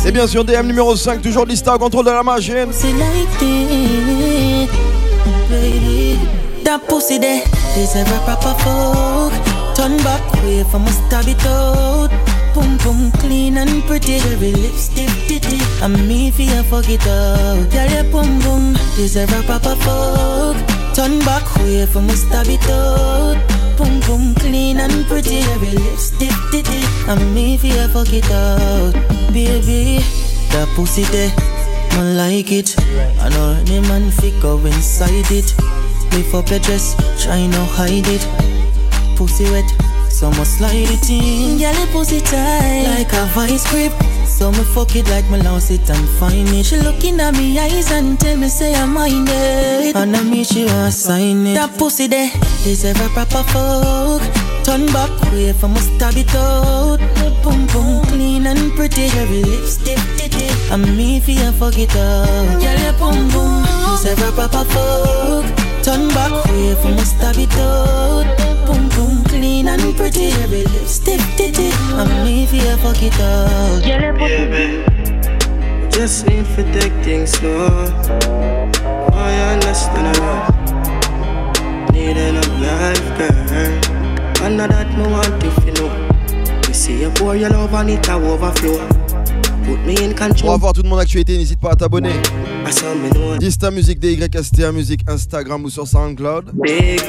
Et 0.07 0.13
bien 0.13 0.27
sûr, 0.27 0.45
DM 0.45 0.67
numéro 0.67 0.95
5, 0.95 1.21
toujours 1.21 1.45
Lista 1.47 1.75
au 1.75 1.79
contrôle 1.79 2.05
de 2.05 2.11
la 2.11 2.23
machine. 2.23 2.67
pussy 2.67 2.93
like 2.93 3.39
this, 3.39 4.69
baby. 5.49 6.19
That 6.65 6.81
pussy 6.89 7.19
there 7.19 7.43
deserve 7.75 8.09
a 8.13 8.21
proper 8.25 8.55
fuck. 8.63 9.33
Turn 9.77 9.97
back 9.99 10.23
way 10.45 10.65
from 10.71 10.85
a 10.85 10.91
stab 10.91 11.27
it 11.29 11.45
out. 11.47 12.11
Boom 12.55 12.77
boom 12.79 13.11
clean 13.21 13.57
and 13.59 13.83
pretty, 13.85 14.19
cherry 14.21 14.53
lipstick 14.53 15.11
titty. 15.29 15.59
And 15.83 16.09
me 16.09 16.31
feel 16.31 16.63
fuck 16.65 16.89
it 16.89 17.07
out. 17.07 17.71
Girl, 17.71 17.91
your 17.91 18.05
boom 18.05 18.39
boom 18.41 18.75
deserve 18.97 19.33
a 19.33 19.43
proper 19.43 19.77
fuck. 19.77 20.57
Turn 20.95 21.19
back 21.21 21.45
way 21.57 21.87
from 21.87 22.09
a 22.09 22.17
stab 22.17 22.47
it 22.47 22.69
out. 22.71 23.66
Boom 23.77 24.01
boom 24.01 24.35
clean 24.37 24.79
and 24.79 25.07
pretty, 25.07 25.43
cherry 25.43 25.71
lipstick 25.71 26.33
titty. 26.51 26.81
And 27.09 27.35
me 27.35 27.57
feel 27.57 27.89
fuck 27.89 28.13
it 28.13 28.31
out, 28.31 28.93
baby. 29.33 30.01
That 30.51 30.69
pussy 30.75 31.03
there. 31.05 31.33
Man 31.93 32.17
like 32.17 32.53
it. 32.53 32.75
I 33.21 33.29
know 33.31 33.53
any 33.61 33.81
man 33.89 34.11
fi 34.11 34.31
go 34.41 34.59
inside 34.65 35.31
it. 35.31 35.55
Lift 36.13 36.35
up 36.35 36.49
your 36.51 36.61
dress, 36.61 36.95
try 37.23 37.47
no 37.47 37.65
hide 37.65 38.09
it. 38.09 38.27
Pussy 39.17 39.45
wet, 39.51 39.69
so 40.11 40.31
must 40.31 40.59
slide 40.59 40.89
it 40.91 41.11
in. 41.11 41.59
Girl, 41.59 41.87
pussy 41.93 42.21
tight 42.21 42.85
like 42.89 43.13
a 43.13 43.27
vice 43.35 43.69
grip. 43.71 43.93
So 44.37 44.51
me 44.53 44.65
fuck 44.65 44.95
it 44.95 45.09
like 45.09 45.31
me 45.31 45.41
lost 45.41 45.71
it 45.71 45.89
and 45.89 46.09
find 46.21 46.47
it. 46.51 46.67
She 46.67 46.77
looking 46.77 47.19
at 47.21 47.33
me 47.33 47.59
eyes 47.59 47.91
and 47.91 48.21
tell 48.21 48.37
me 48.37 48.49
say 48.49 48.75
I'm 48.75 48.93
mine 48.93 49.25
it. 49.27 49.97
And 49.97 50.15
I 50.15 50.23
me 50.25 50.45
she 50.45 50.67
want 50.67 50.93
sign 50.93 51.47
it. 51.47 51.55
That 51.55 51.79
pussy 51.79 52.07
there 52.07 52.31
deserve 52.63 53.01
a 53.01 53.09
proper 53.09 53.43
fuck. 53.49 54.21
Turn 54.63 54.85
back 54.93 55.11
way 55.33 55.55
from 55.55 55.73
me 55.73 55.81
stab 55.81 56.19
it 56.19 56.35
out. 56.35 56.99
Boom 57.43 57.67
boom 57.69 58.05
clean 58.13 58.47
and 58.47 58.73
pretty. 58.77 59.05
Every 59.17 59.43
lipstick 59.43 59.97
titty. 60.19 60.49
And 60.71 60.85
me 60.99 61.19
feel 61.19 61.51
fuck 61.53 61.79
it 61.79 61.97
up. 61.97 62.61
Girl 62.61 62.79
your 62.79 62.93
boom 63.01 63.17
boom 63.33 63.65
is 63.95 64.05
ever 64.05 64.33
proper 64.33 64.65
fuck. 64.69 65.47
Turn 65.83 66.09
back 66.09 66.45
way 66.53 66.75
from 66.75 66.97
me 66.97 67.05
stab 67.05 67.37
it 67.39 67.57
out. 67.57 68.27
Boom 68.67 68.87
boom 68.91 69.26
clean 69.47 69.69
and 69.69 69.97
pretty. 69.97 70.29
Every 70.43 70.65
lipstick 70.75 71.21
titty. 71.37 71.71
And 71.99 72.11
me 72.25 72.47
feel 72.47 72.77
fuck 72.79 73.03
it 73.03 73.19
up. 73.21 73.83
Baby, 74.19 74.85
just 75.91 76.27
need 76.27 76.47
to 76.57 76.63
take 76.77 76.95
things 77.05 77.31
slow. 77.31 77.87
Oh, 79.19 79.29
you 79.37 79.45
understand 79.55 80.07
alright? 80.19 80.47
Need 81.93 82.17
enough 82.17 82.53
life, 82.65 83.09
girl. 83.19 84.45
And 84.45 84.57
now 84.57 84.67
that 84.67 84.89
me 84.97 85.05
want 85.15 85.43
if 85.49 85.57
you 85.67 85.73
know. 85.79 85.91
You 86.67 86.75
see 86.75 87.05
a 87.05 87.11
boy, 87.11 87.39
you 87.41 87.49
love 87.49 87.75
and 87.75 87.91
it 87.91 88.09
a 88.09 88.15
overflow. 88.15 88.79
Put 89.65 89.81
me 89.85 89.95
in 90.05 90.13
Pour 90.15 90.29
control. 90.29 90.55
avoir 90.55 90.73
toute 90.73 90.87
mon 90.87 90.99
actualité, 90.99 91.37
n'hésite 91.37 91.61
pas 91.61 91.73
à 91.73 91.77
t'abonner. 91.77 92.13
Dista 93.39 93.71
Musique, 93.71 93.99
DYSTA 94.01 94.73
Musique, 94.73 95.01
Instagram 95.09 95.65
ou 95.65 95.71
sur 95.71 95.87
SoundCloud. 95.87 96.53
big. 96.55 97.01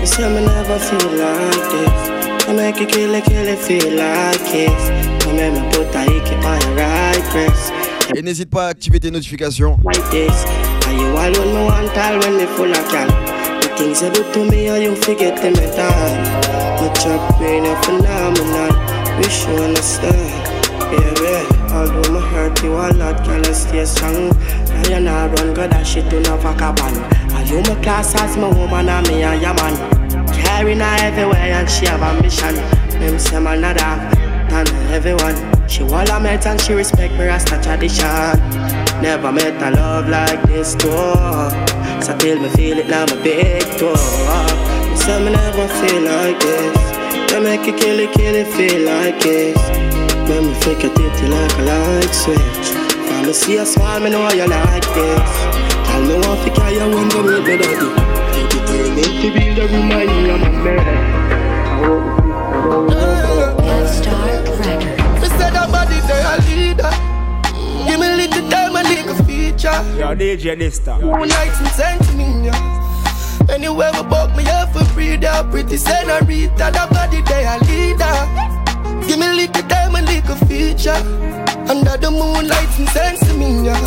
You 0.00 0.06
say 0.06 0.28
me 0.32 0.40
never 0.44 0.78
feel 0.78 1.10
like 1.12 1.70
this. 1.70 2.48
I 2.48 2.52
make 2.54 2.80
you 2.80 2.86
kill 2.86 3.14
it, 3.14 3.24
kill 3.24 3.46
it, 3.46 3.58
feel 3.58 3.92
like 3.96 4.54
it. 4.54 5.26
You 5.26 5.34
make 5.34 5.52
me 5.52 5.60
put 5.72 5.94
a 5.94 6.00
hickey 6.00 6.34
on 6.36 6.60
your 6.62 6.74
right 6.76 7.32
breast. 7.32 7.72
Et 8.16 8.22
n'hésite 8.22 8.50
pas 8.50 8.66
à 8.66 8.68
activer 8.70 8.98
tes 8.98 9.10
notifications. 9.10 9.78
like 9.84 10.10
this. 10.10 10.44
Are 10.86 10.92
you 10.94 11.06
alone? 11.06 11.54
Me 11.54 11.64
want 11.66 11.96
all 11.98 12.18
when 12.20 12.36
me 12.38 12.46
full 12.56 12.70
of 12.70 12.88
can. 12.90 13.08
The 13.60 13.68
things 13.76 14.02
you 14.02 14.10
do 14.10 14.24
to 14.32 14.44
me, 14.50 14.68
are 14.70 14.78
you 14.78 14.96
forget 14.96 15.36
them 15.40 15.54
at 15.54 15.78
all. 15.78 16.12
Me 16.80 16.88
chop 16.94 17.38
brain 17.38 17.66
a 17.66 17.76
phenomenon. 17.82 18.72
Wish 19.18 19.46
you 19.46 19.54
understand. 19.62 20.48
Baby, 20.90 21.46
although 21.72 22.12
me 22.12 22.20
hurt 22.20 22.62
you 22.64 22.72
a 22.72 22.90
lot, 22.94 23.22
can 23.22 23.44
I 23.46 23.52
stay 23.52 23.84
strong? 23.84 24.30
Now 24.80 24.96
you 24.96 25.00
not 25.04 25.38
run, 25.38 25.52
God, 25.52 25.72
that 25.72 25.86
shit 25.86 26.08
do 26.08 26.20
not 26.20 26.40
fuck 26.40 26.62
up 26.62 26.80
on. 26.80 26.94
I 27.34 27.44
you 27.44 27.60
my 27.68 27.76
class 27.82 28.14
as 28.14 28.36
my 28.36 28.48
woman 28.48 28.88
and 28.88 29.06
me 29.08 29.22
and 29.22 29.40
your 29.42 29.52
man? 29.52 29.76
Carrying 30.32 30.80
her 30.80 30.96
everywhere 31.00 31.36
and 31.36 31.68
she 31.68 31.84
have 31.84 32.00
ambition. 32.00 32.54
Them 32.98 33.18
say 33.18 33.40
man 33.40 33.62
a 33.64 33.74
than 33.74 34.68
everyone. 34.88 35.36
She 35.68 35.82
wall 35.82 36.08
a 36.08 36.18
met 36.18 36.46
and 36.46 36.58
she 36.60 36.72
respect 36.72 37.12
me 37.14 37.26
Rasta 37.26 37.60
tradition. 37.62 38.40
Never 39.02 39.30
met 39.30 39.60
a 39.60 39.76
love 39.76 40.08
like 40.08 40.42
this 40.44 40.74
too. 40.74 40.88
So 42.00 42.16
till 42.18 42.40
me 42.40 42.48
feel 42.50 42.78
it 42.78 42.88
now 42.88 43.04
my 43.04 43.22
big 43.22 43.62
toe. 43.76 43.92
You 43.92 44.96
say 44.96 45.22
me 45.22 45.32
never 45.32 45.68
feel 45.68 46.02
like 46.08 46.40
this. 46.40 47.32
You 47.32 47.40
make 47.42 47.68
it 47.68 47.78
kill 47.78 48.00
it, 48.00 48.12
kill 48.14 48.34
it, 48.34 48.48
feel 48.56 48.80
like 48.86 49.20
this. 49.20 49.58
When 50.28 50.46
me 50.46 50.54
flick 50.62 50.82
your 50.82 50.94
titty 50.94 51.28
like 51.28 51.58
a 51.58 51.62
light 51.68 52.14
switch. 52.14 52.89
From 53.30 53.38
me 53.38 53.44
see 53.44 53.58
a 53.58 53.64
smile, 53.64 54.00
me 54.00 54.10
know 54.10 54.28
you 54.32 54.44
like 54.44 54.82
this. 54.92 55.30
Tell 55.86 56.02
me 56.02 56.14
what 56.14 56.44
to 56.44 56.50
carry 56.50 56.78
when 56.78 57.08
you 57.10 57.22
with 57.22 57.46
me 57.46 57.58
daddy. 57.58 57.88
Take 58.34 58.54
it 58.58 58.62
to 58.66 58.74
me 58.90 59.04
to 59.22 59.28
be 59.32 59.44
the 59.54 59.64
reminder 59.68 60.32
of 60.32 60.40
my 60.40 60.48
man. 60.50 60.84
Star 63.86 64.26
Record. 64.26 64.58
Me 65.22 65.28
said 65.38 65.52
that 65.54 65.68
body 65.70 65.98
they 66.10 66.22
a 66.26 66.34
leader. 66.50 66.92
Give 67.86 68.00
me 68.00 68.06
little 68.18 68.50
time 68.50 68.74
and 68.74 68.88
little 68.88 69.14
feature. 69.24 69.78
Yo, 69.96 70.08
DJ 70.16 70.58
Dysta. 70.58 70.98
One 71.00 71.28
night 71.28 71.54
and 71.54 71.68
send 71.68 72.02
to 72.06 72.12
me, 72.14 72.46
yeah. 72.46 73.48
Anywhere 73.48 73.92
we 73.92 74.02
buck 74.08 74.34
me 74.36 74.44
up 74.48 74.72
for 74.72 74.84
free, 74.86 75.16
that 75.18 75.50
pretty 75.52 75.76
senorita. 75.76 76.56
That 76.56 76.90
body 76.90 77.22
they 77.22 77.46
a 77.46 77.58
leader. 77.70 79.06
Give 79.06 79.20
me 79.20 79.28
little 79.28 79.62
time 79.68 79.94
and 79.94 80.06
little 80.08 80.34
feature. 80.48 81.19
Under 81.70 81.96
the 81.98 82.10
moonlight 82.10 82.66
and 82.80 82.88
send 82.88 83.16
to 83.22 83.32
me, 83.38 83.66
yeah. 83.66 83.78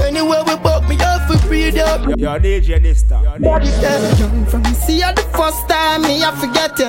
Anywhere 0.00 0.40
we 0.48 0.56
buck 0.56 0.88
me 0.88 0.96
up 1.04 1.28
for 1.28 1.36
free, 1.44 1.68
that 1.68 2.00
Yo, 2.16 2.32
DJ 2.40 2.80
Dysta. 2.80 3.20
Yo, 3.20 3.38
Body 3.44 3.68
DJ 3.68 3.80
there. 3.84 4.16
Young 4.16 4.46
from 4.46 4.64
see 4.72 5.04
you 5.04 5.12
the 5.12 5.20
first 5.36 5.68
time, 5.68 6.00
me 6.00 6.24
I 6.24 6.32
forget 6.32 6.72
you. 6.80 6.88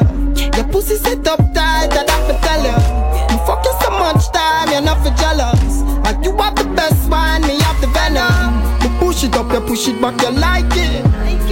Your 0.56 0.71
pussy 0.71 0.95
set 0.95 1.28
up 1.28 1.43
tight, 1.51 1.91
and 1.91 2.08
I 2.08 2.15
for 2.32 2.38
tell 2.47 2.63
you. 2.63 2.80
You 3.28 3.39
fuck 3.43 3.60
you 3.67 3.75
so 3.84 3.91
much 3.91 4.32
time, 4.32 4.71
you're 4.71 4.88
not 4.88 5.04
for 5.04 5.12
jealous. 5.19 5.84
Like 6.08 6.23
you 6.23 6.32
have 6.39 6.56
the 6.56 6.63
best 6.63 7.12
wine, 7.12 7.41
me 7.43 7.60
have 7.60 7.82
the 7.84 7.91
venom. 7.91 8.56
You 8.88 8.95
push 9.04 9.28
it 9.28 9.36
up, 9.36 9.51
you 9.51 9.60
push 9.67 9.89
it 9.89 9.99
back, 9.99 10.15
you 10.23 10.32
like 10.32 10.71
it. 10.80 11.04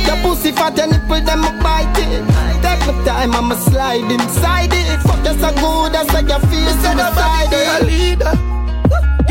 Your 0.08 0.16
pussy 0.24 0.56
fat, 0.56 0.78
your 0.80 0.88
nipple, 0.88 1.20
them 1.20 1.44
a 1.44 1.52
bite 1.60 2.00
it. 2.00 2.24
Take 2.64 2.80
my 2.88 2.96
time, 3.04 3.36
I'ma 3.36 3.60
slide 3.60 4.08
inside 4.08 4.72
it. 4.72 5.04
Fuck 5.04 5.20
you 5.28 5.36
so 5.36 5.52
good, 5.52 5.92
that's 5.92 6.08
like 6.16 6.32
you 6.32 6.40
feel 6.48 6.64
inside 6.64 7.52
it. 7.52 7.84
leader. 7.92 8.43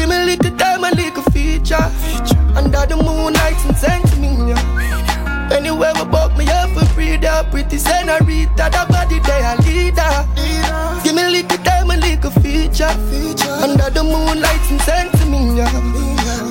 Give 0.03 0.11
me 0.11 0.19
little 0.25 0.57
time 0.57 0.83
and 0.83 0.97
little 0.97 1.23
feature. 1.31 1.77
Under 2.59 2.85
the 2.91 2.97
moonlight 2.97 3.55
and 3.65 3.77
send 3.79 4.05
to 4.11 4.17
me. 4.19 4.51
Anywhere 5.55 5.93
we 5.95 6.05
buck 6.11 6.37
me 6.37 6.45
up 6.49 6.71
for 6.71 6.85
free, 6.87 7.17
that 7.19 7.53
pretty 7.53 7.79
senorita. 7.79 8.51
That 8.57 8.89
body 8.91 9.21
they 9.23 9.47
a 9.47 9.55
leader. 9.63 10.27
Give 11.05 11.15
me 11.15 11.23
little 11.31 11.57
time 11.63 11.93
and 11.93 12.03
little 12.03 12.33
feature. 12.43 12.91
Under 13.63 13.91
the 13.95 14.03
moonlight 14.03 14.67
and 14.73 14.81
send 14.83 15.13
to 15.13 15.25
me. 15.31 15.63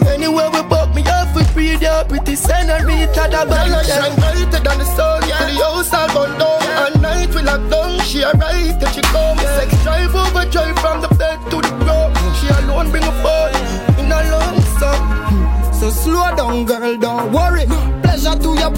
Anywhere 0.08 0.50
we 0.50 0.62
buck 0.72 0.96
me 0.96 1.04
up 1.08 1.36
for 1.36 1.44
free, 1.52 1.76
that 1.76 2.08
pretty 2.08 2.38
senorita. 2.38 3.28
That 3.36 3.50
body 3.50 3.72
they 3.72 3.84
sun. 3.84 4.16
To 5.28 5.41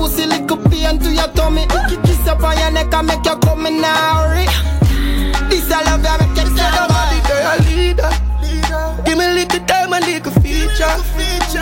Pleasure 0.04 0.28
to 0.28 0.28
your 0.28 0.28
pussy, 0.28 0.28
little 0.28 0.58
pain 0.70 1.00
to 1.00 1.12
your 1.12 1.28
tummy. 1.30 1.66
Kiss 2.04 2.28
up 2.28 2.44
on 2.44 2.58
your 2.58 2.72
neck 2.72 2.94
and 2.94 3.08
make 3.08 3.26
you 3.26 3.36
come 3.38 3.66
in 3.66 3.84
a 3.84 3.88
hurry. 3.88 4.46
This 5.50 5.72
I 5.72 5.84
love 5.84 6.04
you, 6.04 6.18
make 6.20 6.38
you 6.38 6.58
say 6.58 6.72
body 6.92 7.20
they 7.28 7.44
a 7.44 7.56
leader. 7.64 8.12
Give 9.06 9.18
me 9.18 9.28
little 9.34 9.66
time 9.66 9.94
and 9.94 10.06
little 10.06 10.32
feature. 10.42 10.92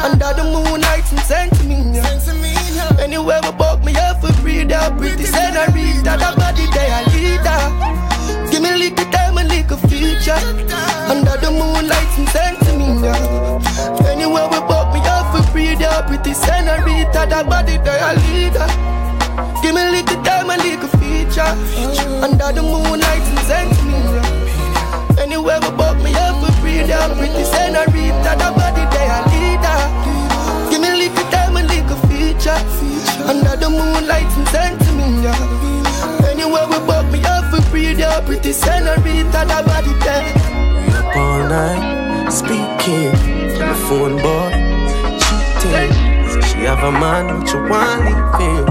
Under 0.02 0.34
the 0.34 0.44
moonlight 0.44 1.12
and 1.12 1.20
send 1.22 1.52
to 1.54 1.64
me. 1.66 1.94
yeah. 1.94 2.98
Anywhere 3.00 3.42
we 3.44 3.52
buck 3.52 3.84
me 3.84 3.96
up 3.96 4.22
for 4.22 4.34
free, 4.42 4.64
that 4.64 4.98
pretty 4.98 5.26
senorita. 5.26 6.18
That 6.18 6.36
body 6.38 6.66
they 6.74 6.90
a 6.90 7.02
leader. 7.14 8.52
Give 8.52 8.62
me 8.64 8.70
a 8.70 8.78
little 8.78 9.06
time 9.12 9.38
and 9.38 9.50
little 9.50 9.78
feature. 9.88 10.42
Under 11.10 11.38
the 11.38 11.52
moonlight 11.52 12.18
and 12.18 12.30
send 12.30 12.58
to 12.66 12.72
me. 12.74 13.06
yeah. 13.06 14.10
Anywhere 14.10 14.48
we 14.50 14.58
up 14.58 14.81
that 16.02 16.08
pretty 16.08 16.34
senorita. 16.34 17.26
That 17.30 17.46
body 17.46 17.78
they 17.78 18.00
a 18.02 18.12
leader. 18.26 18.68
Give 19.62 19.76
me 19.76 19.84
little 19.94 20.18
time 20.24 20.50
and 20.50 20.62
little 20.62 20.90
feature. 20.98 21.46
Under 22.22 22.50
the 22.52 22.62
moonlight 22.62 23.22
send 23.46 23.70
to 23.78 25.22
Anywhere 25.22 25.60
we 25.62 25.70
buck 25.78 25.98
me 26.02 26.14
up 26.16 26.42
for 26.42 26.52
free, 26.60 26.82
that 26.84 27.12
pretty 27.18 27.44
senorita. 27.46 28.34
That 28.34 28.54
body 28.58 28.84
they 28.90 29.06
a 29.06 29.20
leader. 29.30 29.78
Give 30.70 30.82
me 30.82 30.90
little 31.06 31.26
time 31.30 31.58
and 31.58 31.68
little 31.70 31.98
feature. 32.10 32.58
Under 33.30 33.56
the 33.56 33.70
moonlight 33.70 34.30
send 34.50 34.80
to 34.82 34.92
Anywhere 36.26 36.66
we 36.68 36.80
buck 36.88 37.06
me 37.12 37.22
up 37.26 37.46
for 37.52 37.62
free, 37.70 37.94
that 37.94 38.26
pretty 38.26 38.54
senorita. 38.54 39.46
That 39.46 39.66
body 39.66 39.94
they. 40.02 40.26
up 40.98 41.16
all 41.16 41.46
night, 41.46 42.30
speaking 42.32 43.14
to 43.54 43.62
the 43.62 43.76
phone 43.88 44.18
boy, 44.18 44.71
She 45.62 45.68
have 46.66 46.84
a 46.84 46.92
man, 46.92 47.40
but 47.40 47.54
you 47.54 47.60
want 47.70 48.06
leave 48.06 48.34
him. 48.42 48.66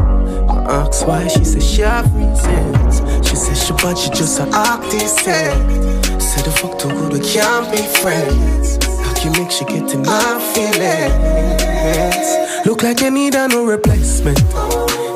I 0.50 0.53
ask 0.83 1.07
why, 1.07 1.29
she 1.29 1.44
says 1.44 1.64
she 1.64 1.83
have 1.83 2.12
reasons. 2.16 3.00
She 3.29 3.37
says 3.37 3.64
she 3.64 3.72
but 3.74 3.96
she 3.96 4.11
just 4.11 4.40
a 4.40 4.48
artist. 4.53 5.20
Say 5.20 6.42
the 6.42 6.50
fuck 6.50 6.81
too 6.81 6.88
good, 6.88 7.12
we 7.12 7.20
can't 7.20 7.70
be 7.70 7.79
friends. 8.03 8.85
How 9.07 9.14
can 9.14 9.33
you 9.33 9.40
make 9.40 9.53
she 9.53 9.64
get 9.66 9.96
my 10.05 10.40
feelings? 10.53 12.26
Look 12.66 12.83
like 12.83 13.00
you 13.03 13.11
need 13.12 13.37
a 13.37 13.46
no 13.46 13.64
replacement. 13.64 14.42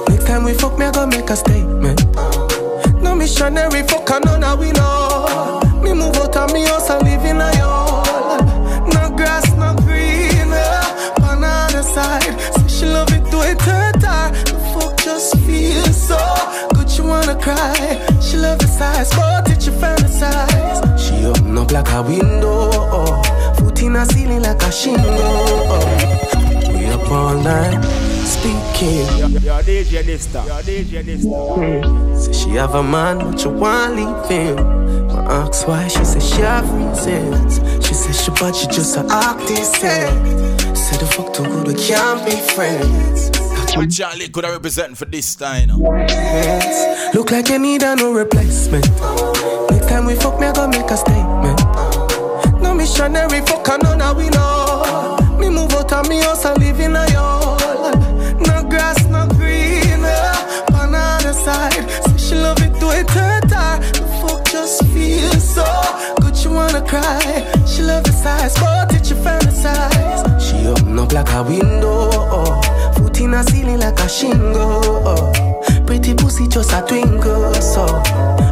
Next 0.08 0.26
time 0.28 0.44
we 0.44 0.54
fuck, 0.54 0.78
me 0.78 0.86
I 0.86 0.92
gonna 0.92 1.16
make 1.16 1.28
a 1.28 1.34
statement. 1.36 2.04
No 3.02 3.16
missionary 3.16 3.82
fuck 3.82 4.08
and 4.10 4.24
none 4.24 4.44
of 4.44 4.60
we 4.60 4.70
know. 4.70 5.13
So 16.14 16.68
good. 16.74 16.90
She 16.90 17.02
wanna 17.02 17.36
cry. 17.40 17.74
She 18.20 18.36
love 18.36 18.58
the 18.58 18.66
size, 18.66 19.10
but 19.14 19.50
it 19.50 19.66
you 19.66 19.72
fantasize. 19.72 20.78
She 20.98 21.24
open 21.26 21.58
up 21.58 21.70
like 21.72 21.90
a 21.92 22.02
window, 22.02 22.70
oh. 22.72 23.22
foot 23.58 23.82
in 23.82 23.96
a 23.96 24.04
ceiling 24.06 24.42
like 24.42 24.62
a 24.62 24.72
shingle. 24.72 25.04
Oh. 25.06 26.72
We 26.72 26.86
up 26.86 27.10
all 27.10 27.36
night 27.42 28.04
speaking. 28.24 29.06
Your 29.42 29.62
DJ 29.62 30.02
Dysta. 30.02 30.44
Your 30.46 30.62
DJ 30.62 31.02
Dysta. 31.04 32.18
Say 32.18 32.32
she 32.32 32.50
have 32.56 32.74
a 32.74 32.82
man, 32.82 33.18
but 33.18 33.42
you 33.44 33.50
want 33.50 33.96
leave 33.96 34.28
him. 34.28 34.58
I 35.10 35.46
ask 35.46 35.66
why, 35.68 35.88
she 35.88 36.04
say 36.04 36.20
she 36.20 36.42
have 36.42 36.68
reasons. 36.72 37.60
She 37.86 37.94
say 37.94 38.12
she 38.12 38.30
but 38.30 38.54
she 38.54 38.66
just 38.66 38.96
a 38.96 39.02
artist. 39.04 39.76
Say 39.76 40.96
the 40.98 41.06
fuck 41.06 41.32
too 41.32 41.44
good, 41.44 41.68
we 41.68 41.74
can't 41.74 42.24
be 42.24 42.36
friends. 42.54 43.43
What 43.76 43.90
Charlie 43.90 44.28
could 44.28 44.44
I 44.44 44.52
represent 44.52 44.96
for 44.96 45.04
this 45.04 45.34
time? 45.34 45.62
You 45.62 45.78
know? 45.78 46.06
Look 47.12 47.32
like 47.32 47.48
you 47.48 47.58
need 47.58 47.82
a 47.82 47.96
no 47.96 48.12
replacement. 48.12 48.88
Next 49.70 49.88
time 49.88 50.06
we 50.06 50.14
fuck, 50.14 50.38
me 50.38 50.46
I 50.46 50.52
go 50.52 50.68
make 50.68 50.88
a 50.90 50.96
statement. 50.96 52.62
No 52.62 52.72
missionary 52.72 53.40
fuck, 53.40 53.68
I 53.68 53.76
know 53.82 53.96
now 53.96 54.14
we 54.14 54.28
know. 54.30 55.16
Me 55.38 55.50
move 55.50 55.72
out 55.72 55.92
of 55.92 56.08
me 56.08 56.20
house 56.20 56.44
and 56.44 56.58
live 56.58 56.78
in 56.78 56.94
a 56.94 57.10
yard. 57.10 57.98
No 58.46 58.62
grass, 58.68 59.04
no 59.06 59.26
green. 59.34 60.04
Uh, 60.04 60.66
banana 60.70 61.34
side. 61.34 61.72
Say 62.04 62.16
she 62.16 62.34
love 62.36 62.58
it 62.60 62.78
to 62.78 62.86
her. 62.86 63.40
The 63.40 64.06
fuck 64.22 64.44
just 64.46 64.84
feels 64.86 65.54
so 65.54 65.66
good. 66.20 66.36
She 66.36 66.46
wanna 66.46 66.80
cry. 66.86 67.42
She 67.66 67.82
love 67.82 68.04
the 68.04 68.12
size, 68.12 68.54
but 68.60 68.94
it 68.94 69.10
you 69.10 69.16
fantasize. 69.16 70.40
She 70.40 70.66
open 70.68 70.96
up 70.96 71.12
like 71.12 71.32
a 71.32 71.42
window. 71.42 72.10
Oh. 72.12 73.03
In 73.24 73.32
a 73.32 73.42
ceiling 73.42 73.78
like 73.78 73.98
a 74.00 74.08
shingle. 74.08 74.82
Oh. 75.08 75.32
Pretty 75.86 76.12
pussy 76.12 76.46
just 76.46 76.72
a 76.72 76.84
twinkle. 76.86 77.54
So 77.54 77.86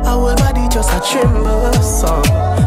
our 0.07 0.35
body 0.37 0.67
just 0.71 0.91
a 0.91 1.01
tremble. 1.07 1.75
So 1.75 2.23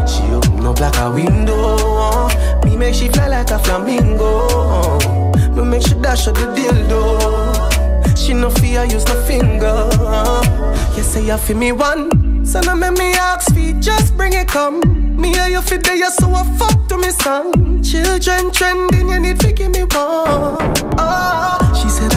she 0.06 0.22
open 0.32 0.64
up 0.64 0.78
like 0.78 0.96
a 0.98 1.10
window. 1.10 1.52
Oh. 1.56 2.62
Me 2.64 2.76
make 2.76 2.94
she 2.94 3.08
fly 3.08 3.26
like 3.26 3.50
a 3.50 3.58
flamingo. 3.58 4.22
Oh. 4.22 5.32
Me 5.56 5.64
make 5.64 5.82
she 5.82 5.94
dash 5.94 6.26
her 6.26 6.32
the 6.32 6.46
dildo. 6.54 8.16
She 8.16 8.34
no 8.34 8.50
fear 8.50 8.84
use 8.84 9.04
no 9.06 9.20
finger. 9.24 9.90
Oh. 9.98 10.94
You 10.96 11.02
say 11.02 11.26
you 11.26 11.36
feel 11.38 11.56
me 11.56 11.72
one, 11.72 12.46
so 12.46 12.60
now 12.60 12.76
make 12.76 12.92
me 12.92 13.12
ask 13.14 13.52
feet, 13.52 13.80
just 13.80 14.16
bring 14.16 14.32
it 14.32 14.46
come. 14.46 14.80
Me 15.16 15.34
and 15.36 15.52
you 15.52 15.60
fit 15.60 15.82
there, 15.82 16.08
so 16.10 16.32
I 16.32 16.44
fuck 16.56 16.88
to 16.88 16.96
me 16.98 17.10
son. 17.10 17.82
Children 17.82 18.52
trending, 18.52 19.08
you 19.08 19.18
need 19.18 19.40
to 19.40 19.52
give 19.52 19.72
me 19.72 19.80
one. 19.80 20.56
Oh, 20.98 21.65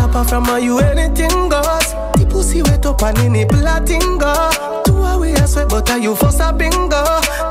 apart 0.09 0.29
from 0.29 0.45
her, 0.45 0.59
you 0.59 0.79
anything 0.79 1.49
goes. 1.49 1.93
The 2.17 2.27
pussy 2.29 2.61
wet 2.61 2.85
up 2.85 3.01
and 3.03 3.17
in 3.19 3.35
it 3.35 3.49
platinga. 3.49 4.83
Two 4.85 4.97
away 4.97 5.33
I 5.35 5.45
sweat, 5.45 5.69
but 5.69 5.89
are 5.89 5.99
you 5.99 6.15
for 6.15 6.29
a 6.29 6.53
bingo? 6.53 7.03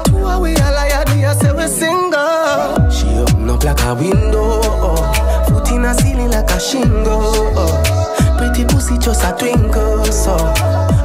Two 0.06 0.18
away 0.18 0.56
I 0.56 0.70
lie, 0.74 1.24
I 1.24 1.34
say 1.34 1.52
we 1.52 1.66
single. 1.68 2.90
She 2.90 3.06
open 3.18 3.50
up 3.50 3.64
like 3.64 3.82
a 3.82 3.94
window. 3.94 4.60
Oh. 4.82 5.46
Foot 5.48 5.70
in 5.70 5.84
a 5.84 5.94
ceiling 5.94 6.30
like 6.30 6.50
a 6.50 6.60
shingle. 6.60 7.22
Oh. 7.56 8.36
Pretty 8.38 8.64
pussy 8.66 8.98
just 8.98 9.24
a 9.24 9.34
twinkle, 9.36 10.04
so 10.04 10.36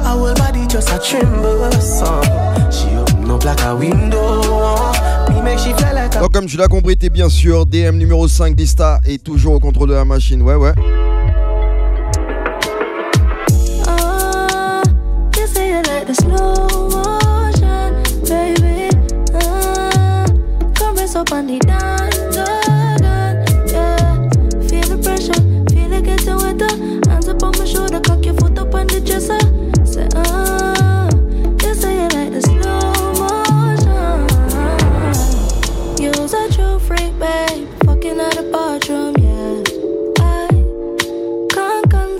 Our 0.06 0.34
body 0.34 0.66
just 0.68 0.90
a 0.90 1.00
tremble, 1.00 1.72
so 1.72 2.22
She 2.70 2.94
open 2.96 3.30
up 3.30 3.44
like 3.44 3.60
a 3.62 3.74
window 3.74 4.92
a 5.46 6.20
Donc 6.20 6.32
comme 6.32 6.46
tu 6.46 6.56
l'as 6.56 6.68
compris, 6.68 6.96
t'es 6.96 7.10
bien 7.10 7.28
sûr 7.28 7.66
DM 7.66 7.96
numéro 7.96 8.26
5 8.28 8.54
d'Ista 8.54 9.00
et 9.04 9.18
toujours 9.18 9.54
au 9.54 9.58
contrôle 9.58 9.88
de 9.88 9.94
la 9.94 10.04
machine. 10.04 10.42
Ouais, 10.42 10.54
ouais. 10.54 10.72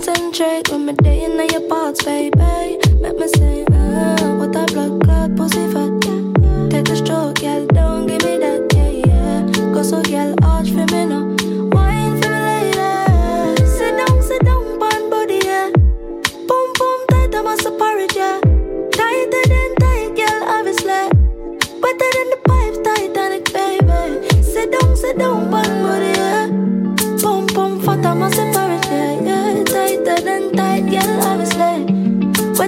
Concentrate 0.05 0.69
when 0.69 0.85
my 0.85 0.93
day 0.93 1.23
in 1.23 1.31
your 1.49 1.67
parts, 1.67 2.03
baby. 2.03 2.77
Make 3.01 3.17
me 3.17 3.27
say, 3.27 3.65
ah, 3.71 4.35
what 4.37 4.55
a 4.55 4.65
blood 4.71 5.03
clot 5.03 5.35
pussy 5.35 5.65
fat, 5.73 5.91
yeah. 6.05 6.69
Take 6.69 6.89
a 6.89 6.95
stroke, 6.95 7.39
girl, 7.39 7.65
don't 7.67 8.05
give 8.05 8.23
me 8.23 8.37
that, 8.37 8.71
yeah, 8.75 8.89
yeah. 8.89 9.73
Go 9.73 9.81
so, 9.81 10.03
girl, 10.03 10.14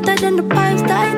Wetter 0.08 0.22
than 0.22 0.38
the 0.38 0.44
pipes, 0.44 0.82
baby. 0.84 1.17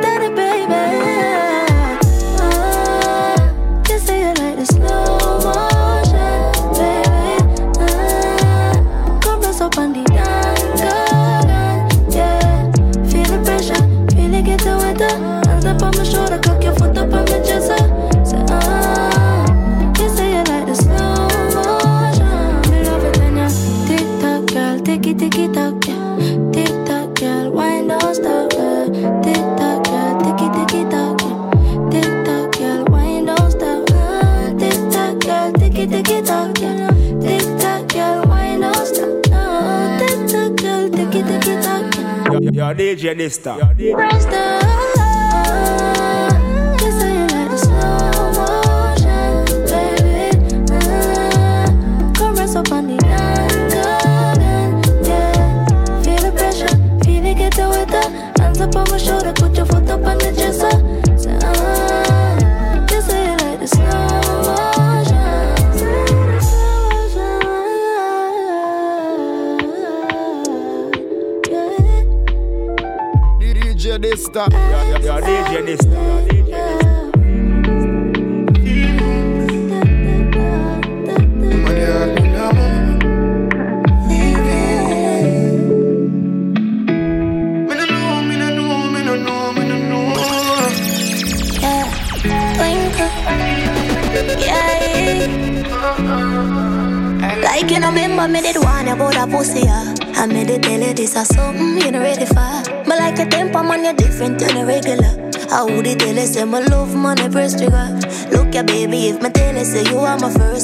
DJ 42.89 43.13
Dysta. 43.15 44.68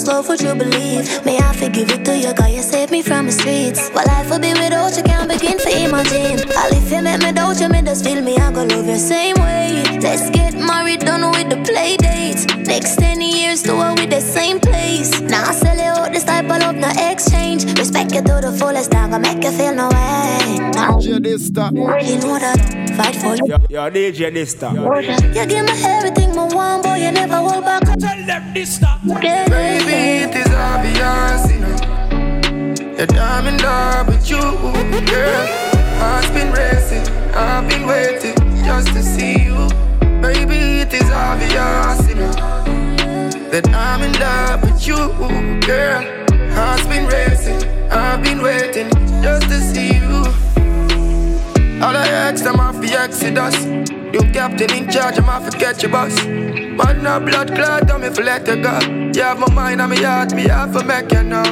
Love, 0.05 0.27
would 0.27 0.41
you 0.41 0.53
believe? 0.55 1.25
May 1.25 1.37
I 1.37 1.53
forgive 1.53 1.89
it 1.91 2.05
to 2.05 2.17
you, 2.17 2.33
God, 2.33 2.51
you 2.51 2.61
saved 2.61 2.91
me 2.91 3.01
from 3.01 3.25
the 3.25 3.31
streets. 3.31 3.89
While 3.89 4.05
life 4.07 4.29
will 4.29 4.39
be 4.39 4.53
without 4.53 4.95
you, 4.95 5.03
can't 5.03 5.29
begin 5.29 5.57
to 5.57 5.69
imagine. 5.69 6.49
All 6.57 6.71
if 6.71 6.91
you 6.91 7.01
make 7.01 7.21
me 7.21 7.31
doubt 7.31 7.59
you, 7.59 7.69
me 7.69 7.81
just 7.81 8.05
feel 8.05 8.21
me, 8.21 8.37
I 8.37 8.51
go 8.51 8.63
love 8.63 8.87
you 8.87 8.97
same 8.97 9.35
way. 9.35 9.83
Let's 9.99 10.29
get 10.29 10.53
married, 10.53 11.01
done 11.01 11.29
with 11.31 11.49
the 11.49 11.57
play 11.69 11.97
dates. 11.97 12.45
Next 12.55 12.97
10 12.97 13.21
years, 13.21 13.63
do 13.63 13.73
it 13.81 13.99
with 13.99 14.09
the 14.09 14.21
same 14.21 14.59
exchange. 18.17 18.25
Respect 18.25 18.27
you 18.27 18.41
to 18.41 18.51
the 18.51 18.57
fullest, 18.57 18.95
I'm 18.95 19.09
gonna 19.11 19.21
make 19.21 19.43
you 19.43 19.51
feel 19.51 19.73
no 19.75 19.89
way. 19.89 20.57
Now, 20.73 20.97
DJ 20.99 21.19
Dysta. 21.19 21.71
you 21.71 22.17
know 22.19 22.39
that. 22.39 22.95
Fight 22.95 23.15
for 23.15 23.35
you. 23.35 23.45
Yo, 23.47 23.57
yo, 23.69 23.91
DJ 23.91 24.31
Dysta. 24.31 24.71
You 25.35 25.45
give 25.45 25.65
me 25.65 25.83
everything, 25.83 26.35
my 26.35 26.45
one 26.45 26.81
boy, 26.81 26.95
you 26.95 27.11
never 27.11 27.37
hold 27.37 27.65
back. 27.65 27.83
Tell 27.83 28.25
them 28.25 28.53
this 28.53 28.75
stop. 28.75 28.99
Yeah, 29.05 29.47
Baby, 29.47 30.23
it 30.23 30.35
is 30.35 30.53
obvious, 30.53 31.51
you 31.51 31.59
know 31.59 32.95
That 32.95 33.13
I'm 33.13 33.45
in 33.47 33.57
love 33.57 34.07
with 34.07 34.29
you, 34.29 34.41
girl 35.05 35.47
Heart's 35.99 36.29
been 36.31 36.51
racing, 36.51 37.07
I've 37.35 37.69
been 37.69 37.85
waiting 37.85 38.35
just 38.65 38.87
to 38.93 39.03
see 39.03 39.43
you 39.43 39.69
Baby, 40.21 40.81
it 40.81 40.93
is 40.93 41.09
obvious, 41.11 42.09
you 42.09 42.15
know 42.15 42.31
That 43.51 43.67
I'm 43.69 44.01
in 44.01 44.13
love 44.19 44.63
with 44.63 44.87
you, 44.87 44.97
girl 45.67 46.24
Heart's 46.55 46.87
been 46.87 47.05
racing, 47.07 47.61
I've 47.91 48.23
been 48.23 48.41
waiting 48.41 48.89
just 49.21 49.47
to 49.49 49.59
see 49.61 49.95
you 49.97 50.05
all 51.85 51.95
I 51.95 52.07
ask 52.07 52.43
them 52.43 52.59
off 52.59 52.79
the 52.81 52.93
exodus. 52.93 53.65
You 54.13 54.21
captain 54.31 54.73
in 54.73 54.89
charge, 54.89 55.19
I'm 55.19 55.29
off 55.29 55.47
to 55.49 55.57
catch 55.57 55.83
your 55.83 55.91
bus. 55.91 56.15
But 56.77 57.01
no 57.03 57.19
blood 57.19 57.53
clot, 57.53 57.91
I'm 57.91 58.03
if 58.03 58.17
let 58.17 58.47
you 58.47 58.55
go. 58.63 58.79
You 59.13 59.21
have 59.21 59.39
my 59.39 59.53
mind 59.53 59.81
and 59.81 59.91
my 59.91 59.97
heart, 59.97 60.33
me 60.33 60.43
have 60.43 60.73
to 60.73 60.83
make 60.83 61.11
you 61.11 61.23
know. 61.23 61.43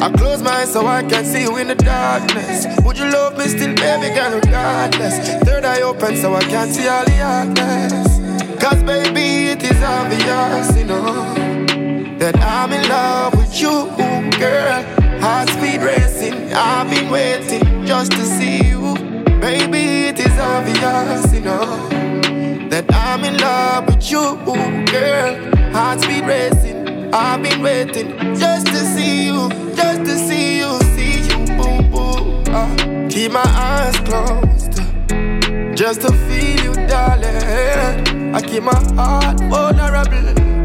I 0.00 0.10
close 0.16 0.42
my 0.42 0.62
eyes 0.62 0.72
so 0.72 0.86
I 0.86 1.02
can 1.02 1.24
see 1.24 1.42
you 1.42 1.56
in 1.58 1.68
the 1.68 1.74
darkness. 1.74 2.66
Would 2.82 2.98
you 2.98 3.10
love 3.10 3.36
me 3.36 3.44
still, 3.48 3.74
baby, 3.76 4.14
girl, 4.14 4.32
regardless? 4.34 5.28
Third 5.44 5.64
eye 5.64 5.82
open 5.82 6.16
so 6.16 6.34
I 6.34 6.40
can 6.40 6.72
see 6.72 6.88
all 6.88 7.04
the 7.04 7.16
darkness. 7.16 8.62
Cause 8.62 8.82
baby, 8.82 9.52
it 9.52 9.62
is 9.62 9.82
obvious, 9.82 10.76
you 10.76 10.84
know, 10.84 11.59
that 12.20 12.36
I'm 12.38 12.70
in 12.70 12.86
love 12.86 13.34
with 13.34 13.58
you, 13.58 13.88
girl. 14.38 14.82
Heart 15.22 15.48
speed 15.48 15.80
racing, 15.80 16.52
I've 16.52 16.90
been 16.90 17.10
waiting 17.10 17.86
just 17.86 18.12
to 18.12 18.24
see 18.26 18.58
you. 18.68 18.94
Baby, 19.40 20.08
it 20.08 20.20
is 20.20 20.38
obvious, 20.38 21.32
you 21.32 21.40
know, 21.40 21.88
that 22.68 22.84
I'm 22.92 23.24
in 23.24 23.38
love 23.38 23.86
with 23.86 24.10
you, 24.10 24.36
girl. 24.92 25.32
Heart 25.72 26.02
speed 26.02 26.24
racing, 26.26 27.14
I've 27.14 27.42
been 27.42 27.62
waiting 27.62 28.10
just 28.36 28.66
to 28.66 28.80
see 28.94 29.24
you, 29.24 29.48
just 29.74 30.04
to 30.04 30.18
see 30.18 30.58
you, 30.58 30.78
see 30.94 31.22
you, 31.22 31.38
boom, 31.56 31.90
boom. 31.90 32.44
Uh, 32.54 33.08
keep 33.08 33.32
my 33.32 33.46
eyes 33.46 33.96
closed, 34.00 34.76
just 35.74 36.02
to 36.02 36.12
feel 36.28 36.64
you, 36.64 36.86
darling. 36.86 38.34
I 38.34 38.42
keep 38.42 38.62
my 38.62 38.78
heart 38.94 39.40
vulnerable. 39.40 40.59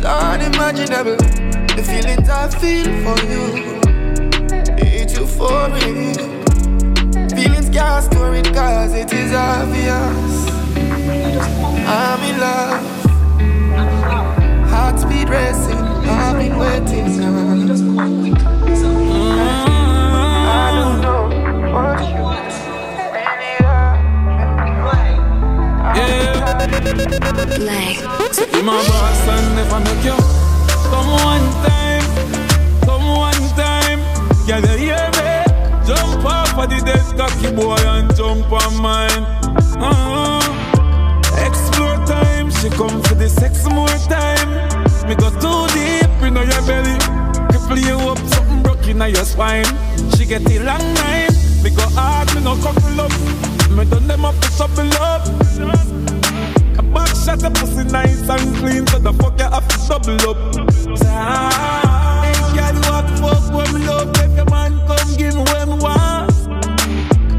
Is 0.00 0.06
unimaginable. 0.06 1.16
The 1.76 1.82
feelings 1.84 2.28
I 2.30 2.48
feel 2.48 2.86
for 3.04 3.18
you, 3.28 3.80
it's 4.78 5.14
euphoria. 5.18 6.14
Feelings 7.28 7.68
can't 7.68 8.04
store 8.04 8.34
it 8.34 8.46
cause 8.54 8.94
it 8.94 9.12
is 9.12 9.34
obvious. 9.34 10.48
I'm 11.86 12.22
in 12.22 12.40
love. 12.40 12.80
Heart 14.70 15.00
speed 15.00 15.28
racing, 15.28 15.76
I've 15.76 16.36
been 16.38 16.56
waiting. 16.56 17.06
Mm-hmm. 17.20 18.34
I 20.48 20.72
don't 20.76 21.00
know 21.02 21.28
what 21.74 22.00
you 22.08 22.19
want. 25.94 26.50
Be 28.52 28.62
my 28.62 28.76
boss 28.86 29.28
and 29.28 29.56
never 29.56 29.80
make 29.80 30.04
you. 30.04 30.16
Come 30.90 31.10
one 31.10 31.48
time, 31.64 32.04
come 32.84 33.06
one 33.16 33.44
time. 33.56 34.00
Can 34.46 34.62
you 34.64 34.76
hear 34.78 35.10
me? 35.18 35.30
Jump 35.86 36.24
off 36.24 36.58
of 36.58 36.70
the 36.70 36.82
dead 36.84 37.16
cocky 37.16 37.54
boy 37.54 37.76
and 37.76 38.14
jump 38.16 38.50
on 38.52 38.82
mine. 38.82 39.24
Uh-huh. 39.80 40.40
Explore 41.46 41.96
time, 42.06 42.50
she 42.50 42.68
come 42.70 43.02
for 43.02 43.14
the 43.14 43.28
sex 43.28 43.64
more 43.64 43.88
time. 44.08 44.50
Me 45.08 45.14
go 45.14 45.30
too 45.40 45.66
deep 45.74 46.10
in 46.22 46.34
your 46.34 46.62
belly. 46.66 46.96
Cripple 47.50 47.82
you 47.82 47.98
up, 48.10 48.18
something 48.18 48.62
broke 48.62 48.86
in 48.86 48.98
your 48.98 49.24
spine. 49.24 49.64
She 50.16 50.26
get 50.26 50.44
the 50.44 50.58
long 50.60 50.94
nine 50.94 51.32
Me 51.62 51.70
go 51.70 51.82
hard, 51.94 52.34
me 52.34 52.42
no 52.42 52.54
couple 52.56 53.00
up 53.00 53.49
Me 53.76 53.84
done 53.84 54.06
them 54.08 54.24
up 54.24 54.34
to 54.40 54.48
supple 54.50 54.92
up 54.94 55.24
Back 56.92 57.14
shot 57.14 57.38
the 57.38 57.50
pussy 57.54 57.84
nice 57.92 58.28
and 58.28 58.56
clean, 58.56 58.84
so 58.88 58.98
the 58.98 59.12
fuck 59.12 59.38
you 59.38 59.46
have 59.46 59.66
to 59.68 59.76
double 59.86 60.30
up. 60.30 60.36
Ah, 61.06 62.50
girl, 62.50 62.76
what 62.90 63.06
fuck 63.22 63.54
when 63.54 63.68
me 63.72 63.86
love? 63.86 64.10
If 64.18 64.34
your 64.34 64.50
man 64.50 64.74
come 64.88 65.14
give 65.16 65.34
me 65.36 65.42
what 65.42 65.68
me 65.68 65.76
want. 65.78 66.34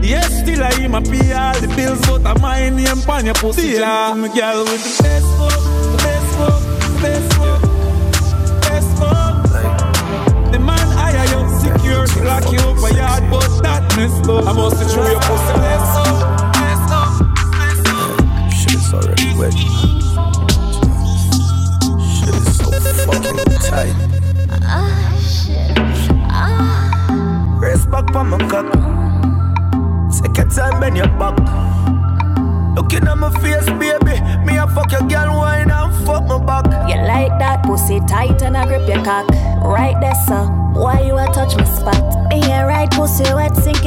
Yes, 0.01 0.39
still 0.39 0.63
I 0.63 0.71
him 0.71 0.95
a 0.95 1.01
pay 1.01 1.33
all 1.33 1.59
the 1.59 1.67
bills, 1.75 1.99
but 2.07 2.25
I 2.25 2.33
my 2.39 2.69
name 2.69 3.09
on 3.09 3.25
your 3.25 3.35
pussy. 3.35 3.75
Yeah, 3.75 4.13
me 4.15 4.29
girl 4.31 4.63
with 4.63 4.79
the 4.87 5.03
best 5.03 5.27
fuck, 5.35 5.59
the 5.91 5.97
best 5.99 6.31
fuck, 6.39 6.61
the 6.79 6.89
best 7.03 7.27
fuck, 7.35 7.61
best 8.71 8.91
fuck. 9.03 10.51
The 10.53 10.59
man 10.59 10.87
hire 10.95 11.27
you, 11.27 11.43
secure, 11.59 12.07
lock 12.23 12.47
you 12.47 12.63
up 12.71 12.79
a 12.87 12.95
yard, 12.95 13.23
but 13.27 13.51
that 13.67 13.83
messed 13.99 14.29
up. 14.31 14.47
I 14.47 14.53
must 14.53 14.79
show 14.95 15.03
your 15.11 15.19
pussy 15.19 15.59
messed 15.59 16.07
up. 16.07 16.20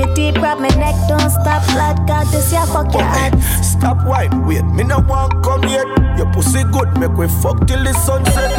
It 0.04 0.14
deep, 0.14 0.34
grab 0.34 0.58
my 0.58 0.68
neck, 0.68 0.94
don't 1.08 1.30
stop. 1.30 1.64
Blood 1.72 2.06
God, 2.06 2.26
this 2.28 2.52
ya 2.52 2.66
fuck 2.66 2.92
your 2.92 3.02
head. 3.02 3.40
Stop 3.62 4.04
wine, 4.06 4.46
wait, 4.46 4.64
me 4.64 4.84
no 4.84 4.98
want 5.00 5.42
come 5.42 5.62
yet. 5.64 5.86
Your 6.18 6.30
pussy 6.32 6.62
good, 6.72 6.88
make 6.98 7.16
we 7.16 7.26
fuck 7.40 7.66
till 7.66 7.82
the 7.82 7.92
sunset. 7.94 8.50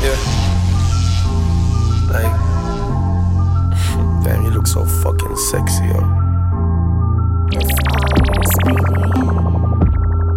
Yeah. 0.00 0.16
Like, 2.12 2.32
damn, 4.24 4.42
you 4.44 4.50
look 4.50 4.66
so 4.66 4.84
fucking 4.86 5.36
sexy, 5.36 5.84
yo. 5.84 6.00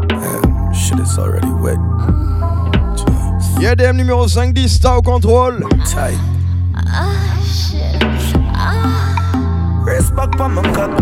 Damn, 0.09 0.73
shit 0.73 0.99
is 0.99 1.17
already 1.17 1.51
wet. 1.51 1.77
Mm-hmm. 1.77 3.61
YDM 3.61 3.97
numéro 3.97 4.27
5, 4.27 4.53
Dysta 4.53 4.97
au 4.97 5.01
contrôle. 5.01 5.63
Tight. 5.85 6.36
Rest 9.97 10.15
back 10.15 10.39
on 10.39 10.53
my 10.53 10.61
cock. 10.75 10.93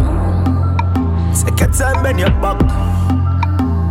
Take 1.36 1.60
your 1.60 1.70
time, 1.74 2.02
bend 2.02 2.18
your 2.18 2.30
back. 2.40 2.62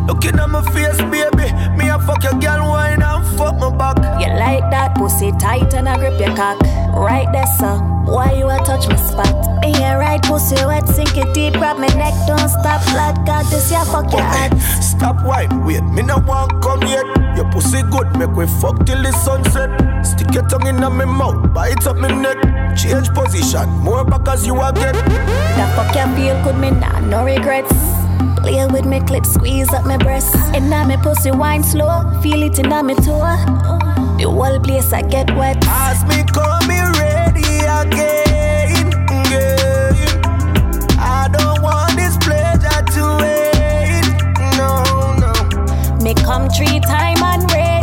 Looking 0.08 0.38
at 0.40 0.48
my 0.48 0.62
face, 0.72 0.96
baby. 1.12 1.52
Me 1.76 1.90
a 1.90 1.98
fuck 1.98 2.24
your 2.24 2.32
girl, 2.40 2.70
wine 2.70 3.02
and 3.02 3.26
fuck 3.36 3.54
my 3.58 3.68
back. 3.76 3.98
You 4.18 4.32
like 4.32 4.64
that 4.70 4.94
pussy 4.96 5.30
tight 5.32 5.74
and 5.74 5.90
I 5.90 5.98
grip 5.98 6.18
your 6.18 6.34
cock. 6.34 6.58
Right 6.96 7.30
there, 7.32 7.44
sir. 7.58 7.76
Why 8.06 8.32
you 8.32 8.48
a 8.48 8.56
touch 8.64 8.88
my 8.88 8.96
spot? 8.96 9.60
Me 9.60 9.72
here 9.74 9.98
right 9.98 10.22
pussy 10.22 10.56
wet, 10.64 10.88
sink 10.88 11.16
it 11.18 11.34
deep, 11.34 11.52
grab 11.54 11.76
my 11.76 11.88
neck, 11.88 12.14
don't 12.26 12.48
stop. 12.48 12.80
Blood 12.92 13.26
God, 13.26 13.44
this 13.52 13.70
ya 13.70 13.84
fuck 13.84 14.10
your 14.10 14.22
head. 14.22 14.58
Stop 14.80 15.22
wine, 15.26 15.66
wait, 15.66 15.82
me 15.84 16.00
no 16.00 16.16
want 16.18 16.62
come 16.62 16.82
yet. 16.82 17.04
Your 17.36 17.50
pussy 17.50 17.82
good, 17.90 18.08
make 18.16 18.30
we 18.36 18.46
fuck 18.46 18.86
till 18.86 19.02
the 19.02 19.12
sunset. 19.12 19.68
Stick 20.04 20.32
your 20.32 20.46
tongue 20.48 20.66
in 20.66 20.76
my 20.76 21.04
mouth, 21.04 21.52
bite 21.52 21.86
up. 21.86 21.96
Change 22.84 23.14
position, 23.14 23.66
more 23.80 24.04
back 24.04 24.28
as 24.28 24.46
you 24.46 24.56
are 24.56 24.70
get. 24.70 24.92
The 24.92 25.64
fuck 25.74 25.96
you 25.96 26.06
feel 26.16 26.44
good 26.44 26.58
me 26.58 26.70
nah, 26.70 27.00
no 27.00 27.24
regrets. 27.24 27.72
Play 28.42 28.66
with 28.66 28.84
me 28.84 29.00
clip, 29.00 29.24
squeeze 29.24 29.72
up 29.72 29.86
my 29.86 29.96
breasts. 29.96 30.36
And 30.54 30.68
now 30.68 30.84
me 30.86 30.98
pussy 30.98 31.30
wine 31.30 31.64
slow, 31.64 32.02
feel 32.20 32.42
it 32.42 32.58
in 32.58 32.68
me 32.86 32.94
toe. 32.96 33.24
The 34.18 34.28
whole 34.28 34.60
place 34.60 34.92
I 34.92 35.00
get 35.00 35.34
wet. 35.34 35.64
As 35.66 36.04
me 36.04 36.24
come 36.24 36.68
me 36.68 36.78
ready 37.00 37.64
again, 37.64 38.88
again. 39.08 40.20
I 41.00 41.30
don't 41.32 41.62
want 41.62 41.96
this 41.96 42.18
pleasure 42.18 42.82
to 42.96 43.04
end, 43.24 44.12
no, 44.58 45.16
no. 45.24 46.04
Me 46.04 46.12
come 46.12 46.50
three 46.50 46.80
time 46.80 47.22
and 47.22 47.50
ready. 47.50 47.73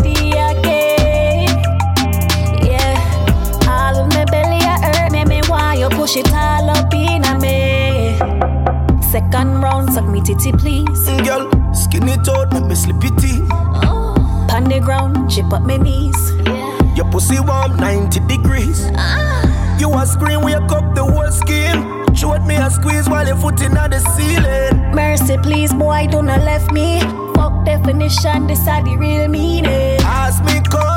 Gun 9.31 9.61
round, 9.61 9.93
suck 9.93 10.05
me 10.07 10.21
titty, 10.21 10.51
please. 10.51 11.05
Girl, 11.25 11.49
skin 11.73 12.07
it 12.09 12.27
out, 12.27 12.51
make 12.51 12.65
me 12.65 12.75
slip 12.75 13.03
it 13.03 13.23
in. 13.23 13.47
Oh, 13.51 14.45
Pan 14.49 14.65
the 14.65 14.79
ground, 14.79 15.31
chip 15.31 15.51
up 15.53 15.63
my 15.63 15.77
knees. 15.77 16.31
Your 16.97 17.09
pussy 17.09 17.39
warm 17.39 17.77
90 17.77 18.19
degrees. 18.27 18.91
Ah. 18.95 19.77
You 19.79 19.91
a 19.93 20.05
scream, 20.05 20.41
wake 20.41 20.55
up 20.71 20.95
the 20.95 21.03
whole 21.03 21.31
scheme. 21.31 22.13
Showed 22.13 22.45
me 22.45 22.55
a 22.55 22.69
squeeze 22.69 23.07
while 23.07 23.25
your 23.25 23.37
foot 23.37 23.61
in 23.61 23.73
the 23.73 23.99
ceiling. 24.15 24.93
Mercy, 24.93 25.37
please, 25.37 25.73
boy, 25.73 26.07
don't 26.11 26.25
not 26.25 26.41
left 26.41 26.71
me. 26.73 26.99
Fuck 27.33 27.63
definition, 27.65 28.47
this 28.47 28.67
are 28.67 28.83
the 28.83 28.97
real 28.97 29.29
meaning. 29.29 29.97
Ask 30.01 30.43
me, 30.43 30.59
call 30.69 30.90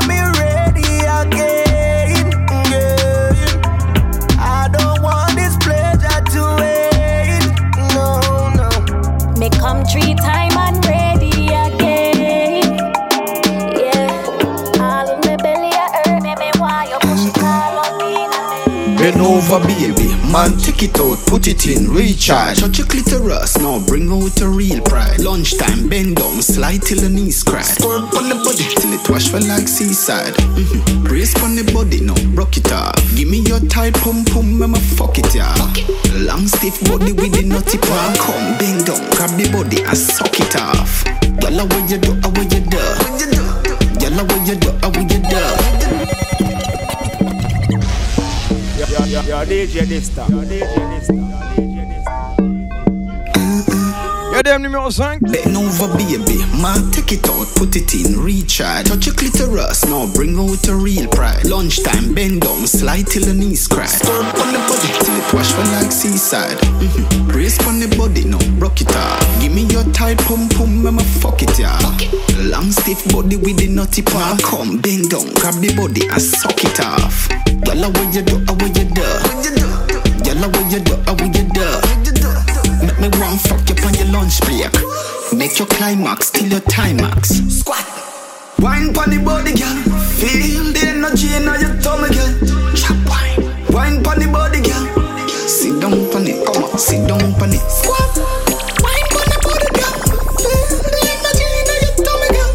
three 9.90 10.14
time 10.14 10.56
and 10.56 10.84
ready 10.86 11.48
again. 11.48 12.76
Yeah, 13.76 14.80
all 14.80 15.08
in 15.10 15.20
my 15.20 15.36
belly, 15.36 15.72
I 15.72 16.02
hurt 16.04 16.22
me. 16.22 16.34
Me 16.36 16.50
why 16.58 16.84
you 16.90 16.98
push 17.00 17.26
it 17.26 17.38
all 17.42 17.78
on 17.84 17.92
me? 17.98 18.96
Bend 18.96 19.20
over, 19.20 19.60
baby. 19.66 20.13
Man, 20.34 20.58
take 20.58 20.82
it 20.82 20.98
out, 20.98 21.16
put 21.30 21.46
it 21.46 21.64
in, 21.68 21.88
recharge. 21.94 22.58
Touch 22.58 22.78
your 22.78 22.88
clitoris, 22.88 23.56
now 23.56 23.78
bring 23.86 24.10
out 24.10 24.40
a 24.40 24.48
real 24.48 24.82
pride. 24.82 25.20
Lunchtime, 25.20 25.88
bend 25.88 26.16
down, 26.16 26.42
slide 26.42 26.82
till 26.82 26.98
the 26.98 27.08
knees 27.08 27.44
cry. 27.44 27.62
Squirt 27.62 28.02
on 28.18 28.28
the 28.28 28.34
body 28.42 28.66
till 28.74 28.92
it 28.92 29.08
wash 29.08 29.28
for 29.28 29.38
like 29.38 29.68
seaside. 29.68 30.34
Mm-hmm. 30.34 31.04
Brace 31.04 31.40
on 31.44 31.54
the 31.54 31.62
body, 31.72 32.00
now 32.00 32.18
rock 32.34 32.56
it 32.56 32.72
off. 32.72 32.98
Give 33.14 33.30
me 33.30 33.46
your 33.46 33.60
tight 33.70 33.94
pum 34.02 34.24
pum, 34.24 34.60
I'ma 34.60 34.78
fuck 34.98 35.16
it, 35.18 35.32
yeah. 35.36 35.54
Long 36.18 36.48
stiff 36.48 36.82
body 36.82 37.12
with 37.12 37.30
the 37.30 37.46
nutty 37.46 37.78
palm. 37.78 38.18
Come, 38.18 38.58
bend 38.58 38.90
down, 38.90 38.98
grab 39.14 39.30
the 39.38 39.46
body 39.54 39.86
and 39.86 39.96
suck 39.96 40.34
it 40.34 40.56
off. 40.58 41.04
Gyal, 41.38 41.62
what 41.62 41.86
you 41.88 41.98
do, 42.02 42.10
how 42.26 42.34
you 42.34 42.58
do? 42.58 42.82
Gyal, 44.02 44.18
what 44.26 44.42
you 44.50 44.56
do, 44.58 44.70
how 44.82 44.90
you 44.98 45.22
do? 45.30 46.63
Yo, 48.90 49.06
yo, 49.06 49.22
yo, 49.22 49.44
DJ 49.46 49.86
Dysta. 49.86 50.26
Yo, 50.28 50.42
DJ 50.42 50.66
Dysta. 50.90 51.23
Dem 54.44 54.62
numéro 54.62 54.90
5. 54.90 55.20
Bend 55.20 55.56
over, 55.56 55.88
baby. 55.96 56.44
Man, 56.60 56.90
take 56.90 57.14
it 57.14 57.26
out, 57.28 57.48
put 57.56 57.74
it 57.76 57.94
in, 57.94 58.20
recharge. 58.20 58.86
Touch 58.86 59.06
your 59.06 59.14
clitoris, 59.14 59.86
now 59.86 60.06
bring 60.12 60.38
out 60.38 60.68
a 60.68 60.74
real 60.76 61.08
pride. 61.08 61.46
Lunchtime, 61.46 62.12
bend 62.14 62.42
down, 62.42 62.66
slide 62.66 63.06
till 63.06 63.24
the 63.24 63.32
knees 63.32 63.66
cry. 63.66 63.86
Stir 63.86 64.12
up 64.12 64.36
on 64.36 64.52
the 64.52 64.60
body 64.68 64.90
till 65.00 65.16
it 65.16 65.32
wash 65.32 65.50
for 65.52 65.64
like 65.72 65.90
seaside. 65.90 66.58
Mm-hmm. 66.58 67.28
Brace 67.28 67.58
on 67.66 67.80
the 67.80 67.88
body, 67.96 68.24
now 68.24 68.38
rock 68.60 68.80
it 68.82 68.94
off. 68.94 69.40
Give 69.40 69.52
me 69.52 69.64
your 69.72 69.84
tight 69.94 70.18
pum 70.18 70.48
pum, 70.50 70.86
I'ma 70.86 71.02
fuck 71.24 71.42
it, 71.42 71.58
yeah. 71.58 71.80
Long 72.36 72.70
stiff 72.70 73.00
body 73.12 73.36
with 73.36 73.56
the 73.56 73.68
nutty 73.68 74.02
part. 74.02 74.42
Come, 74.42 74.76
bend 74.78 75.08
down, 75.08 75.32
grab 75.40 75.54
the 75.56 75.72
body 75.74 76.06
and 76.06 76.20
suck 76.20 76.62
it 76.62 76.80
off. 76.80 77.28
Gyal, 77.64 77.88
what 77.88 78.14
you 78.14 78.20
do, 78.20 78.36
how 78.44 78.60
you 78.60 78.84
do? 78.92 79.08
Gyal, 80.20 80.44
what 80.52 80.70
you 80.70 80.80
do, 80.84 80.94
how 81.08 81.16
you 81.24 81.48
do? 81.48 82.03
Make 83.04 83.16
me 83.16 83.20
one 83.20 83.36
fuck 83.36 83.68
you 83.68 83.76
on 83.84 83.92
your 83.92 84.06
lunch 84.06 84.40
break. 84.40 84.72
Make 85.36 85.58
your 85.58 85.68
climax 85.68 86.30
till 86.30 86.48
your 86.48 86.62
timax. 86.62 87.36
Squat. 87.52 87.84
Wine 88.60 88.94
pon 88.94 89.10
the 89.10 89.18
body, 89.18 89.52
girl. 89.52 89.76
Feel 90.16 90.72
the 90.72 90.88
energy 90.88 91.28
in 91.36 91.44
your 91.44 91.76
tummy, 91.84 92.08
girl. 92.08 92.32
Chop 92.72 92.96
wine. 93.04 93.44
Wine 93.68 94.02
pon 94.02 94.20
the 94.20 94.28
body, 94.32 94.64
girl. 94.64 94.88
Sit 95.28 95.82
down 95.82 96.08
pon 96.08 96.24
it, 96.26 96.46
come 96.48 96.64
on, 96.64 96.78
sit 96.78 97.06
down 97.06 97.20
pon 97.36 97.52
it. 97.52 97.60
Squat. 97.68 98.08
Wine 98.80 99.08
pon 99.12 99.28
the 99.28 99.36
body, 99.44 99.68
girl. 99.76 100.00
Feel 100.40 100.64
the 100.88 101.04
energy 101.12 101.44
in 101.60 101.68
your 101.84 101.92
tummy, 102.08 102.28
girl. 102.32 102.52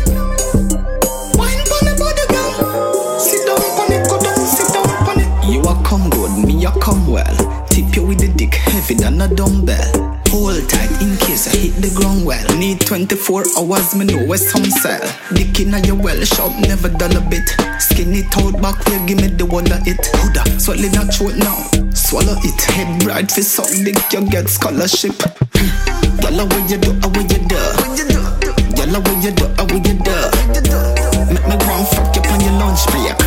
Wine 1.37 1.61
pon 1.69 1.81
the 1.85 1.93
body, 1.93 2.25
girl. 2.33 3.21
Sit 3.21 3.45
down 3.45 3.61
pon 3.77 3.93
it, 3.93 4.01
go 4.09 4.17
down, 4.17 4.41
sit 4.49 4.73
down 4.73 4.89
pon 5.05 5.21
it. 5.21 5.29
You 5.45 5.61
a 5.61 5.77
come 5.85 6.09
good, 6.09 6.33
me 6.41 6.65
come 6.81 7.05
well. 7.05 7.37
Tip 7.69 7.95
you 7.95 8.01
with 8.03 8.21
the 8.21 8.29
dick 8.29 8.55
heavy 8.55 8.95
than 8.95 9.21
a 9.21 9.27
dumbbell. 9.27 10.08
Hold 10.29 10.69
tight 10.69 10.91
in 11.01 11.17
case 11.17 11.47
I 11.47 11.57
hit 11.57 11.81
the 11.81 11.89
ground 11.97 12.25
well. 12.25 12.45
Need 12.57 12.81
24 12.81 13.45
hours, 13.57 13.95
me 13.95 14.05
know 14.05 14.25
where 14.25 14.37
some 14.37 14.65
sell. 14.65 15.01
Dick 15.33 15.59
in 15.59 15.73
your 15.83 15.95
well 15.95 16.23
shop, 16.23 16.53
never 16.61 16.89
done 16.89 17.17
a 17.17 17.21
bit. 17.21 17.49
Skin 17.81 18.13
it 18.13 18.29
out 18.37 18.61
back 18.61 18.77
where 18.85 19.05
give 19.07 19.17
me 19.17 19.27
the 19.27 19.45
that 19.73 19.87
it. 19.87 19.97
Huda, 19.97 20.45
swallow 20.61 20.89
that 20.93 21.13
throat 21.13 21.33
now. 21.33 21.57
Swallow 21.93 22.37
it, 22.45 22.61
head 22.69 23.01
bright 23.01 23.31
for 23.31 23.41
suck 23.41 23.69
dick, 23.83 23.97
you 24.13 24.21
get 24.29 24.49
scholarship. 24.49 25.17
Hmm. 25.57 25.99
Gyal, 26.21 26.45
what 26.45 26.69
you 26.69 26.77
do, 26.77 26.93
how 27.01 27.09
you 27.17 27.41
do? 27.49 27.59
Gyal, 28.77 28.97
what 29.01 29.17
you 29.23 29.31
do, 29.33 29.45
how 29.57 29.65
you 29.65 29.97
do? 29.97 30.15
Make 31.33 31.45
me 31.49 31.55
one 31.65 31.85
fuck 31.89 32.13
you 32.13 32.21
on 32.29 32.39
your 32.41 32.53
lunch 32.61 32.85
break. 32.93 33.17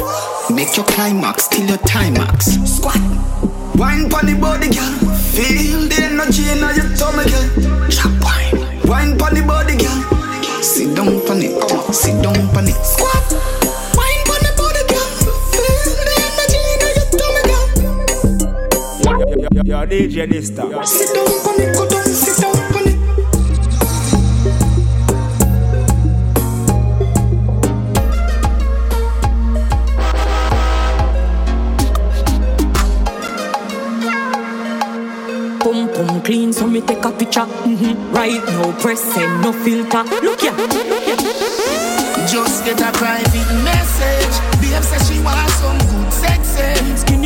Make 0.54 0.76
your 0.76 0.86
climax 0.86 1.48
till 1.48 1.66
your 1.66 1.78
timax. 1.78 2.54
Squat. 2.66 3.51
Wine 3.76 4.08
pon 4.08 4.26
the 4.26 4.34
body, 4.38 4.68
girl. 4.68 4.92
Feel 5.32 5.88
the 5.88 5.96
energy 6.04 6.44
in 6.50 6.58
your 6.58 6.88
tummy, 6.96 7.24
girl. 7.24 7.88
Chop 7.88 8.12
wine. 8.20 8.52
Wine 8.84 9.16
pon 9.18 9.34
the 9.34 9.42
body, 9.42 9.76
girl. 9.76 9.98
Sit 10.62 10.94
down 10.94 11.20
pon 11.26 11.42
it, 11.42 11.56
come 11.58 11.92
sit 11.92 12.22
down 12.22 12.36
pon 12.52 12.68
it. 12.68 12.76
Squat. 12.84 13.32
Wine 13.96 14.22
pon 14.28 14.40
the 14.44 14.52
body, 14.56 14.82
girl. 14.92 15.08
Feel 15.50 15.98
the 16.04 16.14
energy 16.20 16.60
in 16.72 16.84
your 16.96 17.08
tummy, 17.16 17.42
girl. 17.48 17.66
Yo, 19.02 19.12
yo, 19.40 19.48
yo, 19.50 19.62
yo, 19.64 19.86
DJ 19.86 20.28
Dysta. 20.28 20.62
Sit 20.86 21.14
down 21.14 21.26
pon 21.42 21.60
it, 21.60 21.74
go 21.74 21.88
down, 21.88 22.04
sit 22.04 22.36
down 22.40 22.51
me 36.72 36.80
take 36.80 37.04
a 37.04 37.10
picture. 37.12 37.40
Mm-hmm. 37.40 38.14
Right 38.14 38.42
now, 38.46 38.72
pressing 38.80 39.40
no 39.42 39.52
filter. 39.52 40.02
Look 40.24 40.40
here, 40.40 40.52
look. 40.52 40.70
Just 42.28 42.64
get 42.64 42.80
a 42.80 42.90
private 42.92 43.50
message. 43.62 44.34
Babe 44.60 44.82
says 44.82 45.08
she 45.08 45.20
wants 45.20 45.51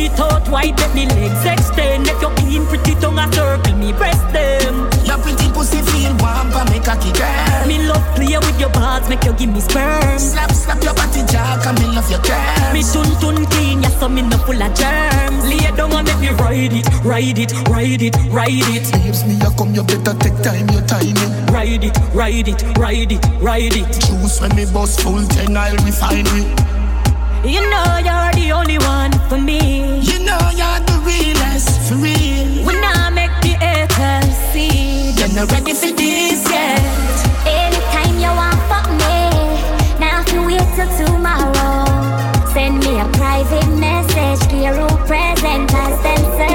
it 0.07 0.19
out 0.19 0.47
wide, 0.49 0.79
let 0.79 0.93
me 0.95 1.05
legs 1.07 1.45
extend. 1.45 2.07
If 2.07 2.21
you're 2.21 2.33
clean, 2.35 2.65
pretty 2.65 2.95
tongue 2.95 3.19
a 3.19 3.27
circle 3.33 3.75
me 3.75 3.91
breast 3.93 4.23
them. 4.31 4.87
Your 5.03 5.19
pretty 5.19 5.51
pussy 5.51 5.81
feel 5.91 6.15
warm, 6.23 6.49
but 6.51 6.65
make 6.71 6.87
a 6.87 6.95
kick 6.95 7.15
girl. 7.19 7.67
Me 7.67 7.77
love 7.87 8.03
play 8.15 8.37
with 8.37 8.59
your 8.59 8.69
balls, 8.69 9.07
make 9.09 9.23
you 9.23 9.33
give 9.33 9.51
me 9.51 9.59
sperm. 9.59 10.19
Slap, 10.19 10.51
slap 10.51 10.83
your 10.83 10.93
body 10.93 11.23
jack, 11.27 11.65
and 11.65 11.77
me 11.79 11.85
love 11.95 12.09
your 12.09 12.21
curves. 12.23 12.73
Me 12.73 12.81
tun 12.83 13.09
tun 13.19 13.45
clean, 13.51 13.81
yeah, 13.83 13.93
so 13.99 14.07
me 14.09 14.21
no 14.21 14.37
full 14.37 14.61
of 14.61 14.71
germs. 14.73 15.43
Lay 15.45 15.69
down 15.75 15.93
and 15.93 16.07
make 16.07 16.19
me 16.19 16.29
ride 16.39 16.73
it, 16.73 16.87
ride 17.03 17.39
it, 17.39 17.51
ride 17.67 18.01
it, 18.01 18.15
ride 18.31 18.69
it. 18.75 18.85
Babes, 18.91 19.25
me 19.25 19.35
a 19.41 19.49
come, 19.57 19.73
you 19.75 19.83
better 19.83 20.15
take 20.19 20.37
time, 20.41 20.67
your 20.69 20.83
timing. 20.87 21.31
Ride 21.51 21.83
it, 21.83 21.97
ride 22.13 22.47
it, 22.47 22.63
ride 22.77 23.11
it, 23.11 23.23
ride 23.39 23.75
it. 23.75 23.87
Choose 24.01 24.39
when 24.41 24.55
me 24.55 24.65
bust 24.71 25.01
full 25.01 25.23
ten, 25.27 25.55
I'll 25.57 25.75
refine 25.83 26.27
it. 26.27 26.76
You 27.43 27.61
know 27.69 27.97
you're 28.03 28.31
the 28.33 28.51
only 28.53 28.77
one 28.79 29.11
for 29.29 29.37
me. 29.39 29.99
You 30.01 30.19
know 30.19 30.39
you're 30.51 30.79
the 30.89 30.97
realest, 31.05 31.69
for 31.87 31.95
real. 31.95 32.65
When 32.65 32.83
I 32.83 33.09
make 33.09 33.31
the 33.41 33.53
haters 33.63 34.35
see, 34.51 35.11
You're 35.17 35.33
not 35.33 35.51
ready 35.51 35.73
for 35.73 35.91
this 35.95 36.43
yet. 36.49 36.81
Anytime 37.45 38.15
you 38.19 38.31
want 38.41 38.59
fuck 38.67 38.89
me, 38.89 39.15
now 39.99 40.17
have 40.19 40.25
to 40.27 40.39
wait 40.45 40.67
till 40.75 40.89
tomorrow. 41.05 41.85
Send 42.53 42.79
me 42.83 42.99
a 42.99 43.07
private 43.21 43.69
message, 43.77 44.39
clear 44.49 44.73
who 44.73 44.87
present 45.07 45.73
as 45.73 46.01
them 46.03 46.46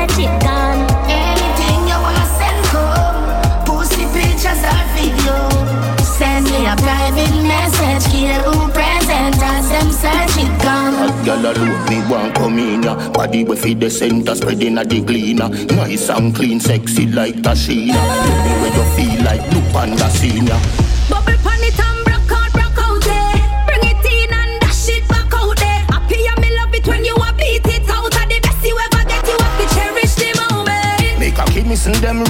Girl 11.24 11.38
alone 11.38 11.84
me 11.88 12.02
want 12.10 12.34
come 12.34 12.58
in 12.58 12.82
ya 12.82 13.10
Body 13.10 13.44
we 13.44 13.56
feed 13.56 13.80
the 13.80 13.90
center 13.90 14.34
spreading 14.34 14.78
a 14.78 14.84
the 14.84 15.02
cleaner 15.04 15.48
Nice 15.48 16.10
and 16.10 16.34
clean, 16.34 16.58
sexy 16.60 17.06
like 17.06 17.36
Tashina 17.36 17.94
Tell 17.94 18.44
me 18.44 18.52
where 18.60 18.74
you 18.74 18.84
feel 18.96 19.24
like 19.24 19.50
Blue 19.50 19.62
Panda 19.72 20.10
Senior. 20.10 20.58
Bubble 20.58 20.82
pan 20.82 20.91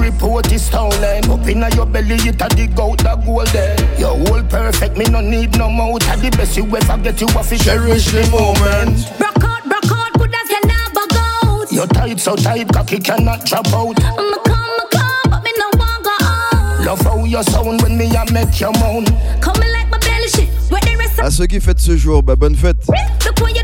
report 0.02 0.52
is 0.52 0.66
stolen 0.66 1.02
eh? 1.02 1.20
Up 1.30 1.46
inna 1.46 1.68
your 1.74 1.86
belly 1.86 2.16
it 2.16 2.42
a 2.42 2.48
dig 2.48 2.78
out 2.78 2.98
the 2.98 3.14
gold 3.24 3.46
there 3.48 3.76
Your 3.98 4.16
whole 4.18 4.42
perfect 4.42 4.96
me 4.96 5.04
no 5.06 5.20
need 5.20 5.56
no 5.56 5.70
more. 5.70 5.96
A 5.96 6.16
the 6.16 6.30
best 6.36 6.56
you 6.56 6.64
ever 6.64 6.98
get 7.02 7.20
you 7.20 7.28
have 7.28 7.48
to 7.48 7.58
cherish 7.58 8.06
the 8.10 8.22
moment 8.30 8.98
Broke 9.18 9.44
out, 9.44 9.62
broke 9.64 9.92
out, 9.92 10.12
good 10.18 10.34
as 10.34 10.48
can 10.48 10.64
never 10.66 11.06
go. 11.14 11.64
Your 11.70 11.86
tight 11.86 12.20
so 12.20 12.36
tight 12.36 12.68
cocky 12.72 12.98
cannot 12.98 13.44
drop 13.46 13.66
out 13.68 14.02
I'ma 14.02 14.38
come, 14.44 14.58
I'ma 14.58 14.86
come, 14.90 15.30
but 15.30 15.44
me 15.44 15.52
no 15.56 15.70
want 15.78 16.04
go 16.04 16.16
out. 16.20 16.84
Love 16.84 17.28
your 17.28 17.42
sound 17.44 17.80
when 17.82 17.96
me 17.96 18.06
a 18.14 18.24
make 18.32 18.60
you 18.60 18.72
moan. 18.80 19.06
Coming 19.40 19.72
like 19.72 19.88
my 19.90 19.98
belly 19.98 20.28
shit. 20.28 20.48
Where 20.70 20.80
the 20.80 20.96
rest 20.98 21.18
À 21.18 21.30
ceux 21.30 21.46
qui 21.46 21.60
fêtent 21.60 21.80
ce 21.80 21.96
jour, 21.96 22.22
bah 22.22 22.36
bonne 22.36 22.56
fête. 22.56 22.76
Look 23.24 23.40
when 23.40 23.54
you 23.54 23.62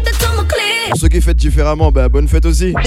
Pour 0.89 0.99
ceux 0.99 1.09
qui 1.09 1.20
fêtent 1.20 1.36
différemment, 1.36 1.93
bah 1.93 2.09
bonne 2.09 2.28
fête 2.28 2.47
aussi. 2.47 2.74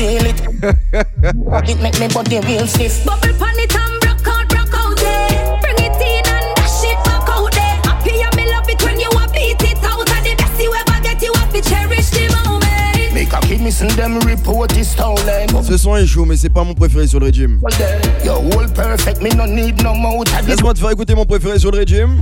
Ce 15.64 15.78
son 15.78 15.96
est 15.96 16.06
chaud, 16.06 16.26
mais 16.26 16.36
c'est 16.36 16.50
pas 16.50 16.64
mon 16.64 16.74
préféré 16.74 17.08
sur 17.08 17.20
le 17.20 17.28
régime. 17.28 17.60
Laisse-moi 20.48 20.74
te 20.74 20.80
faire 20.80 20.92
écouter 20.92 21.16
mon 21.16 21.26
préféré 21.26 21.60
sur 21.60 21.72
le 21.72 21.78
régime. 21.80 22.22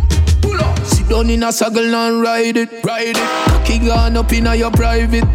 Sit 0.83 1.07
down 1.07 1.29
in 1.29 1.43
a 1.43 1.51
saddle 1.51 1.93
and 1.93 2.21
ride 2.21 2.57
it, 2.57 2.69
ride 2.83 3.17
it. 3.17 3.17
Cocky 3.45 3.79
gone 3.79 4.17
up 4.17 4.31
in 4.31 4.47
a 4.47 4.55
your 4.55 4.71
private. 4.71 5.25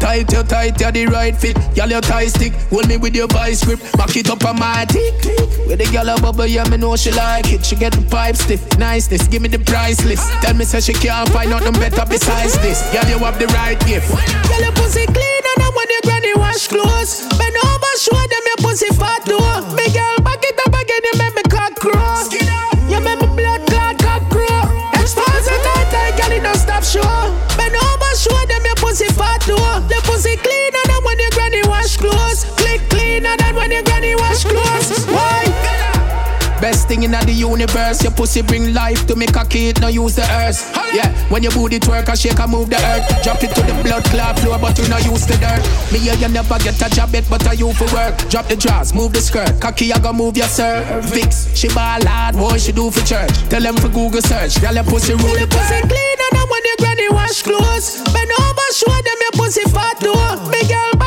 Tight 0.00 0.32
you 0.32 0.42
tight, 0.44 0.80
you 0.80 0.90
the 0.92 1.06
right 1.06 1.34
fit. 1.34 1.56
Girl 1.74 1.88
your 1.88 2.00
tie 2.00 2.26
stick, 2.26 2.52
hold 2.70 2.88
me 2.88 2.96
with 2.96 3.14
your 3.14 3.26
vice 3.28 3.64
grip. 3.64 3.80
Back 3.98 4.16
it 4.16 4.30
up 4.30 4.44
on 4.44 4.58
my 4.58 4.84
tick. 4.86 5.14
With 5.66 5.78
the 5.78 5.86
a 5.90 6.20
bubble, 6.22 6.46
yeah 6.46 6.64
me 6.68 6.76
know 6.76 6.96
she 6.96 7.10
like 7.10 7.52
it. 7.52 7.66
She 7.66 7.76
get 7.76 7.92
the 7.92 8.02
pipe 8.08 8.36
stiff, 8.36 8.62
niceness, 8.78 9.26
give 9.28 9.42
me 9.42 9.48
the 9.48 9.58
price 9.58 10.04
list. 10.04 10.24
Tell 10.40 10.54
me 10.54 10.64
say 10.64 10.80
she 10.80 10.92
can't 10.92 11.28
find 11.30 11.50
nothing 11.50 11.74
better 11.74 12.06
besides 12.08 12.56
this. 12.62 12.80
Girl 12.92 13.04
you 13.10 13.18
have 13.18 13.38
the 13.38 13.46
right 13.58 13.78
gift. 13.86 14.08
Girl, 14.08 14.60
your 14.62 14.72
pussy 14.72 15.04
clean 15.04 15.42
and 15.50 15.62
I 15.62 15.68
when 15.74 15.88
your 15.90 16.02
granny 16.06 16.34
wash 16.36 16.68
clothes. 16.68 17.26
Bend 17.36 17.56
over, 17.58 17.92
show 17.98 18.16
them 18.16 18.44
your 18.46 18.60
pussy 18.62 18.88
fat 18.94 19.26
too. 19.26 19.42
Big 19.76 19.92
girl, 19.92 20.16
back 20.22 20.40
it 20.46 20.58
up 20.62 20.72
again, 20.78 21.02
you 21.04 21.14
make 21.18 21.34
me 21.34 21.42
cock 21.50 21.74
crow. 21.74 22.22
You 22.86 23.00
make 23.02 23.18
me 23.20 23.28
blood 23.34 23.66
clot 23.66 23.98
cock 23.98 24.22
crow. 24.30 24.62
Expose 24.94 25.46
it 25.50 25.60
tight, 25.66 25.90
tight, 25.90 26.14
girl, 26.16 26.32
it 26.32 26.42
don't 26.46 26.56
stop 26.56 26.84
show. 26.86 27.47
Thing 36.98 37.12
in 37.12 37.26
the 37.26 37.32
universe, 37.32 38.02
your 38.02 38.12
pussy 38.12 38.42
bring 38.42 38.74
life 38.74 39.06
to 39.06 39.16
make 39.16 39.36
a 39.36 39.44
kid, 39.44 39.80
no 39.80 39.88
use 39.88 40.16
the 40.16 40.22
earth. 40.42 40.58
Yeah, 40.94 41.08
when 41.30 41.42
your 41.42 41.52
booty 41.52 41.78
twerk, 41.78 42.08
I 42.08 42.14
shake, 42.14 42.40
I 42.40 42.46
move 42.46 42.70
the 42.70 42.76
earth. 42.76 43.22
Drop 43.22 43.42
it 43.42 43.54
to 43.54 43.62
the 43.62 43.74
blood 43.82 44.04
clot 44.04 44.38
floor, 44.38 44.58
but 44.58 44.78
you 44.78 44.88
no 44.88 44.98
use 44.98 45.26
the 45.26 45.36
dirt. 45.36 45.62
Me 45.92 45.98
here, 45.98 46.14
you 46.14 46.28
never 46.28 46.58
get 46.58 46.80
a 46.80 46.88
job 46.90 47.14
it, 47.14 47.24
but 47.30 47.46
I 47.46 47.52
you 47.52 47.72
for 47.72 47.86
work. 47.94 48.16
Drop 48.28 48.46
the 48.46 48.56
drawers, 48.56 48.94
move 48.94 49.12
the 49.12 49.20
skirt. 49.20 49.60
Cocky, 49.60 49.92
I 49.92 49.98
go 49.98 50.12
move 50.12 50.36
your 50.36 50.48
cervix. 50.48 51.54
She 51.54 51.68
ball 51.68 52.02
hard, 52.06 52.34
what 52.34 52.60
she 52.60 52.72
do 52.72 52.90
for 52.90 53.04
church? 53.06 53.32
Tell 53.48 53.62
them 53.62 53.76
for 53.76 53.88
Google 53.88 54.22
search. 54.22 54.60
Girl, 54.60 54.74
your 54.74 54.84
pussy 54.84 55.14
rule 55.14 55.38
the 55.38 55.46
pussy 55.46 55.78
world. 55.78 55.90
cleaner 55.90 56.30
than 56.32 56.46
when 56.48 56.62
your 56.64 56.78
granny 56.78 57.08
wash 57.10 57.42
clothes. 57.42 58.02
Bend 58.12 58.32
over, 58.32 58.68
show 58.72 58.90
them 58.90 59.18
your 59.22 59.34
pussy 59.38 59.64
fat 59.70 60.00
too. 60.00 60.14
Big 60.50 60.68
girl, 60.68 60.97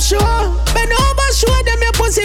stop 0.00 0.20
show. 0.20 0.60
Pussy 1.92 2.22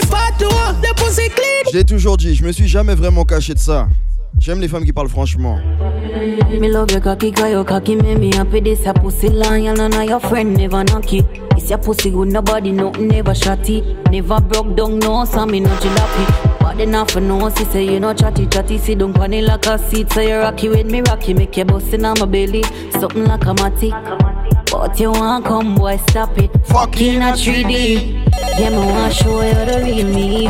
pussy 0.96 1.28
clean. 1.28 1.72
L'ai 1.72 1.84
toujours 1.84 2.16
dit, 2.16 2.34
je 2.34 2.44
me 2.44 2.52
suis 2.52 2.66
jamais 2.66 2.94
vraiment 2.94 3.24
caché 3.24 3.54
de 3.54 3.58
ça. 3.58 3.88
J'aime 4.38 4.60
les 4.60 4.68
femmes 4.68 4.84
qui 4.84 4.92
parlent 4.92 5.08
franchement. 5.08 5.58
Me 6.50 6.68
love 6.68 6.90
your 6.90 7.00
cocky, 7.00 7.32
cause 7.32 7.50
your 7.50 7.64
cocky 7.64 7.96
make 7.96 8.18
me 8.18 8.34
happy. 8.34 8.60
This 8.60 8.86
a 8.86 8.92
pussy 8.92 9.28
your 9.28 10.20
friend 10.20 10.56
never 10.56 10.84
knock 10.84 11.12
it. 11.12 11.24
It's 11.56 11.70
your 11.70 11.78
pussy 11.78 12.10
good, 12.10 12.28
nobody 12.28 12.72
nothing 12.72 13.08
never 13.08 13.32
shotty. 13.32 13.82
Never 14.10 14.40
broke 14.40 14.74
down, 14.76 14.98
no, 14.98 15.24
so 15.24 15.46
me 15.46 15.60
no 15.60 15.70
jalopy. 15.76 16.94
Off 16.94 17.10
for 17.10 17.20
no, 17.20 17.48
she 17.50 17.64
say 17.64 17.84
you 17.84 18.00
know 18.00 18.12
chatty 18.12 18.46
chatty. 18.46 18.78
See 18.78 18.94
don't 18.94 19.14
funny 19.14 19.40
like 19.40 19.66
a 19.66 19.78
seat, 19.78 20.12
so 20.12 20.20
you 20.20 20.36
rocky 20.36 20.68
with 20.68 20.86
me 20.86 21.00
rocky. 21.00 21.32
Make 21.32 21.56
your 21.56 21.66
bustin' 21.66 22.04
on 22.04 22.18
my 22.18 22.26
belly, 22.26 22.62
something 22.90 23.24
like 23.24 23.44
a 23.44 23.54
matic. 23.54 24.35
But 24.78 25.00
you 25.00 25.10
want 25.10 25.46
come, 25.46 25.74
boy, 25.74 25.96
stop 26.08 26.36
it. 26.36 26.50
Fucking 26.66 27.22
a 27.22 27.32
3D. 27.32 28.28
Yeah, 28.58 28.70
me 28.70 28.76
want 28.76 29.12
show 29.14 29.42
you 29.42 29.54
the 29.54 29.80
real 29.82 30.06
me. 30.06 30.44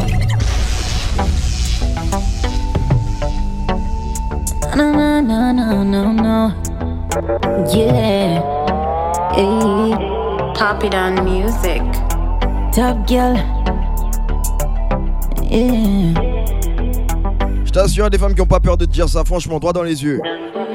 No, 4.76 4.90
no, 4.92 5.20
no, 5.20 5.52
no, 5.52 5.84
no, 5.84 6.12
no. 6.12 6.52
Yeah. 7.72 8.42
Hey. 9.32 9.94
Pop 10.54 10.82
it 10.82 10.94
on 10.94 11.24
music. 11.24 11.82
Top 12.74 13.06
girl. 13.06 13.36
Yeah. 15.48 16.14
Je 17.64 17.70
t'assure, 17.70 18.10
des 18.10 18.18
femmes 18.18 18.34
qui 18.34 18.40
ont 18.40 18.46
pas 18.46 18.60
peur 18.60 18.76
de 18.76 18.86
te 18.86 18.90
dire 18.90 19.08
ça, 19.08 19.24
franchement, 19.24 19.60
droit 19.60 19.72
dans 19.72 19.84
les 19.84 20.02
yeux. 20.02 20.20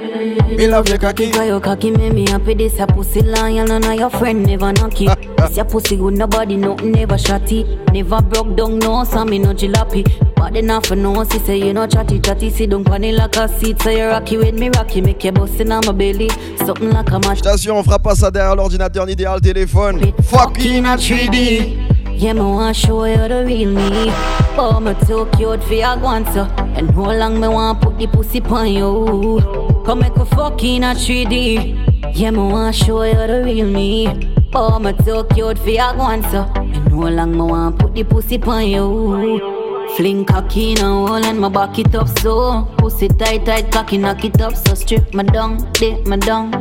Me 0.02 0.68
love 0.68 0.90
your 0.90 0.98
cocky. 0.98 1.32
Cause 1.32 1.48
your 1.48 1.62
cocky 1.62 1.92
make 1.92 2.14
me 2.14 2.28
happy. 2.28 2.56
This 2.56 2.80
a 2.80 2.88
pussy 2.88 3.22
loyal, 3.22 3.68
none 3.68 3.84
of 3.84 4.00
your 4.00 4.10
friend 4.10 4.44
never 4.44 4.74
knock 4.74 5.00
it. 5.00 5.18
This 5.38 5.58
your 5.58 5.66
pussy 5.66 5.96
good, 5.96 6.16
nobody 6.16 6.58
nothing 6.58 6.92
never 6.92 7.16
shotty. 7.16 7.66
Never 7.94 8.22
broke 8.22 8.56
down, 8.56 8.80
no, 8.80 9.04
so 9.04 9.24
me 9.26 9.38
no 9.38 9.54
jalopy. 9.54 10.04
Then 10.52 10.70
off 10.70 10.88
for 10.88 10.98
no, 10.98 11.24
she 11.24 11.40
say 11.40 11.58
you 11.58 11.72
know 11.72 11.88
chatty 11.88 12.20
chatty. 12.20 12.50
See 12.50 12.68
don't 12.68 12.84
funny 12.84 13.12
like 13.14 13.38
a 13.38 13.48
seat, 13.48 13.82
so 13.82 13.90
you 13.90 14.06
rocky 14.06 14.38
with 14.38 14.56
me 14.56 14.70
rocky. 14.70 15.02
Make 15.02 15.24
your 15.24 15.34
bustin' 15.34 15.72
on 15.72 15.86
my 15.86 15.94
belly, 15.94 16.30
something 16.66 16.90
like 16.92 17.10
a 17.12 17.20
match. 17.20 17.42
Je 17.58 17.70
on 17.70 17.84
fera 17.84 18.00
pas 18.00 18.16
ça 18.16 18.32
derrière 18.32 18.56
l'ordinateur 18.56 19.06
ni 19.06 19.16
derrière 19.16 19.36
le 19.36 19.42
téléphone. 19.42 20.02
Fucking 20.24 20.86
a 20.86 20.98
3D. 20.98 21.78
Yeah, 22.18 22.34
me 22.34 22.42
want 22.42 22.76
show 22.76 23.06
you 23.06 23.28
the 23.28 23.46
real 23.46 23.72
me. 23.72 24.12
Oh, 24.58 24.80
me 24.82 24.94
too 25.08 25.26
cute 25.38 25.64
for 25.64 25.74
your 25.74 25.96
guanto. 25.96 26.44
And 26.76 26.92
how 26.92 27.14
long 27.14 27.40
me 27.40 27.48
want 27.48 27.82
put 27.82 27.98
the 27.98 28.08
pussy 28.08 28.42
on 28.42 28.68
you? 28.68 29.61
Come 29.92 30.00
make 30.00 30.16
a 30.16 30.26
fucking 30.26 30.86
a 30.86 30.96
3D. 30.96 32.16
Yeah, 32.16 32.32
me 32.32 32.38
want 32.38 32.74
show 32.74 33.04
you 33.04 33.14
the 33.14 33.42
real 33.44 33.68
me. 33.68 34.08
Oh, 34.54 34.80
me 34.80 34.94
too 34.94 35.28
cute 35.34 35.60
for 35.60 35.70
your 35.70 35.94
guanto. 35.96 36.44
And 36.56 36.92
how 36.92 37.10
long 37.10 37.34
me 37.34 37.42
want 37.42 37.78
put 37.78 37.94
the 37.94 38.06
pussy 38.06 38.42
on 38.44 38.68
you? 38.68 39.90
Fling 39.98 40.24
cocky 40.24 40.76
now, 40.76 41.08
hold 41.08 41.26
and 41.26 41.42
my 41.42 41.50
back 41.50 41.78
it 41.78 41.94
up 41.94 42.08
so. 42.20 42.74
Pussy 42.78 43.10
tight, 43.10 43.46
tight, 43.46 43.70
cocky 43.70 43.98
knock 43.98 44.24
it 44.24 44.40
up 44.40 44.56
so. 44.56 44.76
Strip 44.76 45.14
my 45.14 45.24
down, 45.24 45.58
dip 45.74 46.08
my 46.08 46.16
down. 46.16 46.52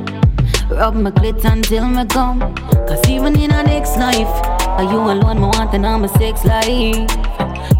Rub 0.68 0.96
my 0.96 1.12
clit 1.12 1.44
until 1.44 1.86
me 1.86 2.04
come. 2.06 2.40
Cause 2.88 3.08
even 3.08 3.38
in 3.38 3.52
a 3.52 3.62
next 3.62 3.96
life, 3.96 4.34
are 4.76 4.82
you 4.82 4.98
alone? 4.98 5.36
Me 5.36 5.46
want 5.46 5.70
to 5.70 5.78
know 5.78 5.96
my 6.00 6.08
sex 6.18 6.44
life. 6.44 7.06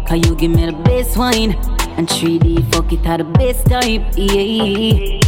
Cause 0.07 0.25
you 0.25 0.33
give 0.33 0.51
me 0.51 0.67
the 0.67 0.77
best 0.85 1.17
wine. 1.17 1.57
And 1.97 2.07
3D, 2.07 2.73
fuck 2.73 2.93
it 2.93 3.05
at 3.05 3.17
the 3.17 3.25
best 3.25 3.65
type. 3.65 4.13
Yeah. 4.15 5.20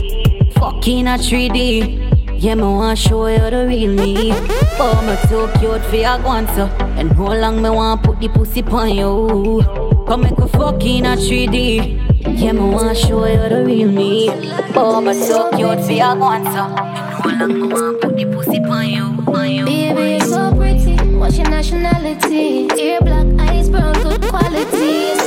Fucking 0.64 1.08
a 1.08 1.18
3D. 1.18 2.42
Yeah, 2.42 2.56
me 2.56 2.62
want 2.62 2.98
show 2.98 3.28
you 3.28 3.50
the 3.50 3.68
real 3.68 3.92
me. 3.92 4.32
Oh, 4.80 4.96
me 5.06 5.18
too 5.28 5.50
cute 5.60 5.84
for 5.88 5.98
your 5.98 6.18
guanto. 6.20 6.68
And 6.98 7.12
how 7.12 7.34
long 7.34 7.62
me 7.62 7.70
want 7.70 8.02
put 8.02 8.22
the 8.22 8.30
pussy 8.30 8.64
on 8.64 8.96
you? 8.96 9.62
Come 10.08 10.22
make 10.22 10.38
a 10.38 10.48
fucking 10.48 11.06
a 11.06 11.18
3D. 11.18 12.40
Yeah, 12.40 12.54
me 12.54 12.62
want 12.62 12.98
show 12.98 13.26
you 13.26 13.50
the 13.50 13.62
real 13.66 13.92
me. 13.92 14.30
Oh, 14.74 15.02
me 15.02 15.12
too 15.12 15.50
cute 15.58 15.82
for 15.86 15.92
your 15.92 16.16
guanto. 16.16 16.50
And 16.50 17.12
how 17.12 17.40
long 17.40 17.60
me 17.60 17.68
want 17.68 18.00
put 18.00 18.16
the 18.16 18.26
pussy 18.34 18.60
on 18.60 18.88
you? 18.88 19.34
On 19.34 19.52
you. 19.52 19.66
Baby, 19.66 20.24
so 20.26 20.56
pretty. 20.56 20.96
What's 21.18 21.38
your 21.38 21.50
nationality? 21.50 22.70
Ear 22.82 23.02
black, 23.02 23.50
eyes 23.50 23.70
brown, 23.70 24.02
good 24.02 24.22
quality. 24.30 25.23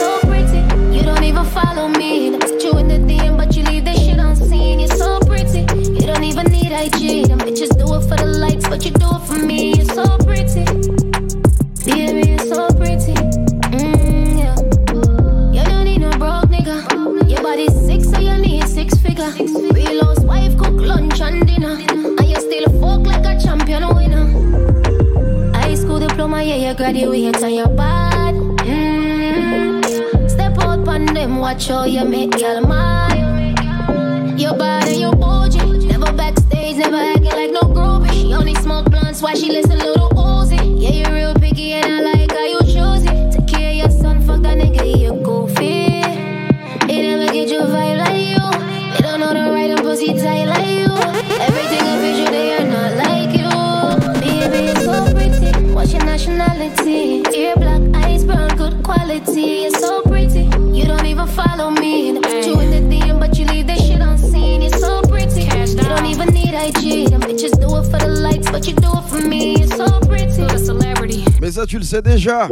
Tu 71.81 72.01
déjà. 72.03 72.49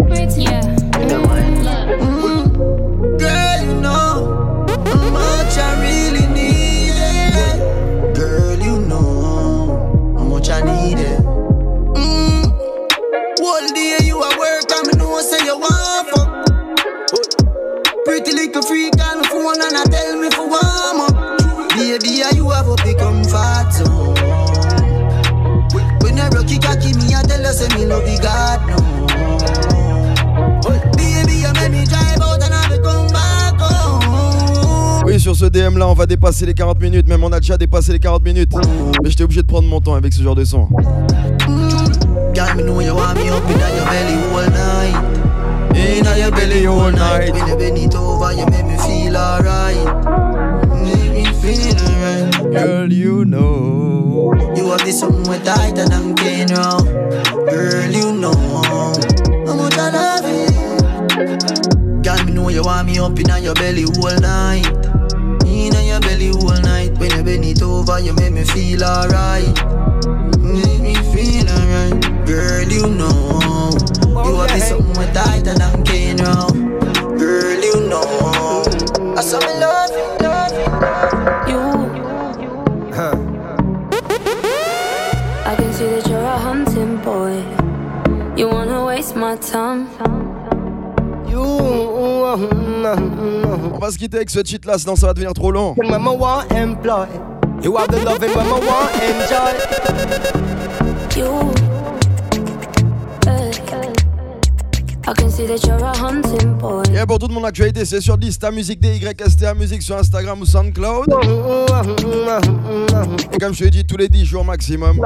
Girl, 3.19 3.63
you 3.65 3.75
know 3.81 4.67
how 4.85 5.11
much 5.11 5.57
I 5.57 5.81
really 5.81 6.27
need. 6.29 6.95
Girl, 8.15 8.59
you 8.61 8.81
know 8.81 10.15
how 10.19 10.25
much 10.25 10.51
I 10.51 10.61
need 10.61 10.99
it. 10.99 11.21
Mm, 11.95 12.45
whole 13.41 13.69
day 13.75 13.99
you 14.05 14.23
at 14.23 14.39
work, 14.39 14.71
I 14.71 14.83
me 14.87 14.93
know 14.99 15.21
say 15.21 15.45
you 15.45 15.59
want 15.59 16.09
fuck. 16.11 16.29
Pretty 18.05 18.33
little 18.33 18.63
freak 18.63 19.01
on 19.01 19.23
the 19.23 19.29
phone 19.29 19.61
and 19.61 19.77
I 19.77 19.85
tell 19.85 20.17
me 20.21 20.31
for 20.31 20.49
warm 20.49 21.01
up. 21.01 21.15
Baby, 21.71 22.23
are 22.25 22.35
you 22.35 22.51
have 22.51 22.69
a 22.69 22.77
big 22.85 22.99
comfort 22.99 23.73
zone? 23.73 24.15
When 26.03 26.19
I 26.19 26.29
rocky 26.29 26.59
cocky 26.59 26.93
me, 26.95 27.15
I 27.15 27.23
tell 27.23 27.45
say 27.53 27.69
me 27.77 27.87
love 27.87 28.07
you 28.07 28.19
God 28.21 28.67
no. 28.69 28.84
Sur 35.25 35.35
ce 35.35 35.47
DM 35.47 35.79
là, 35.79 35.89
on 35.89 35.95
va 35.95 36.05
dépasser 36.05 36.45
les 36.45 36.53
40 36.53 36.83
minutes. 36.83 37.09
Même 37.09 37.25
on 37.25 37.33
a 37.33 37.41
déjà 37.41 37.57
dépassé 37.57 37.93
les 37.93 37.99
40 37.99 38.23
minutes. 38.23 38.53
Mais 39.03 39.09
j'étais 39.09 39.25
obligé 39.25 39.41
de 39.41 39.47
prendre 39.47 39.67
mon 39.67 39.81
temps 39.81 39.95
avec 39.95 40.13
ce 40.13 40.23
genre 40.23 40.35
de 40.35 40.45
son. 40.45 40.69
Girl, 42.35 42.55
me 42.55 42.63
know 42.63 42.83
you 42.83 42.95
want 42.95 43.15
me 43.15 43.31
up 43.31 43.43
in 43.49 43.57
your 43.57 43.87
belly 43.89 44.17
all 44.35 44.51
night. 44.51 44.95
In 45.75 46.05
your 46.19 46.31
belly 46.31 46.67
all 46.67 46.93
night. 46.93 47.33
When 47.33 47.49
you 47.49 47.57
bend 47.57 47.79
it 47.79 47.95
over, 47.95 48.35
you 48.35 48.45
make 48.51 48.67
me 48.67 48.77
feel 48.77 49.17
alright. 49.17 49.83
Make 50.83 51.13
me 51.15 51.25
feel 51.41 51.75
alright. 51.81 52.53
Girl, 52.53 52.93
you 52.93 53.25
know. 53.25 54.35
You 54.55 54.73
have 54.73 54.85
this 54.85 55.01
something 55.01 55.27
with 55.27 55.43
tight 55.43 55.79
and 55.79 55.91
I'm 55.91 56.15
getting 56.17 56.55
round. 56.55 56.87
Girl, 57.49 57.91
you 57.91 58.13
know 58.13 58.35
how 59.47 59.55
much 59.57 59.79
I 59.79 59.89
love. 59.89 60.27
Girl, 62.03 62.25
me 62.27 62.33
know 62.33 62.51
you 62.51 62.63
want 62.63 62.87
me 62.87 62.99
up 62.99 63.19
in 63.19 63.43
your 63.43 63.55
belly 63.55 63.85
all 63.85 64.21
night. 64.21 65.04
Belly 66.25 66.45
all 66.45 66.61
night. 66.63 66.99
When 66.99 67.11
you 67.11 67.23
bend 67.23 67.45
it 67.45 67.63
over, 67.63 68.01
you 68.01 68.13
make 68.15 68.33
me 68.33 68.45
feel 68.45 68.85
alright. 68.85 69.47
Make 70.39 70.81
me 70.81 70.95
feel 71.13 71.49
alright. 71.49 72.27
Girl, 72.27 72.69
you 72.69 72.89
know 72.89 73.71
you 74.25 74.37
have 74.37 74.49
this 74.51 74.69
something 74.69 74.89
with 74.89 75.13
tight 75.15 75.47
and 75.47 75.63
I'm 75.63 75.83
getting 75.83 76.25
round. 76.25 76.81
Girl, 77.19 77.63
you 77.63 77.89
know 77.89 78.65
I 79.17 79.21
saw 79.21 79.39
me 79.41 79.61
love 79.61 79.91
you, 79.91 80.27
love 80.27 80.53
you. 80.53 80.65
I 85.47 85.55
can 85.57 85.73
see 85.73 85.87
that 85.87 86.07
you're 86.09 86.21
a 86.21 86.39
hunting 86.39 86.97
boy. 86.99 87.45
You 88.37 88.49
wanna 88.49 88.85
waste 88.85 89.17
my 89.17 89.37
time. 89.37 89.89
On 92.35 93.79
va 93.79 93.91
se 93.91 93.99
quitter 93.99 94.17
avec 94.19 94.31
ce 94.31 94.41
cheat 94.45 94.65
là, 94.65 94.79
sinon 94.79 94.97
ça 94.97 95.07
va 95.07 95.15
devenir 95.15 95.33
trop 95.33 95.51
long. 95.51 95.75
You 97.63 97.77
have 97.79 97.89
the 97.89 98.05
loving 98.05 98.31
when 98.35 98.47
mama 98.47 98.67
want 98.67 98.91
enjoy. 99.01 99.53
You. 101.17 101.53
I 105.07 105.13
can 105.13 105.31
see 105.31 105.47
that 105.47 105.67
you're 105.67 105.85
a 105.85 105.93
hunting 105.97 106.57
boy. 106.59 106.83
Et 106.95 107.07
pour 107.07 107.19
toute 107.19 107.31
mon 107.31 107.45
actualité, 107.45 107.85
c'est 107.85 108.01
sur 108.01 108.17
Lista 108.17 108.51
Musique 108.51 108.81
DYSTA 108.81 109.53
Musique 109.55 109.83
sur 109.83 109.97
Instagram 109.97 110.41
ou 110.41 110.47
SoundCloud. 110.47 111.15
Et 113.33 113.39
comme 113.39 113.53
je 113.53 113.59
te 113.59 113.65
l'ai 113.65 113.71
dit, 113.71 113.85
tous 113.85 113.99
les 113.99 114.09
10 114.09 114.25
jours 114.25 114.45
maximum, 114.45 114.97
y 114.97 115.01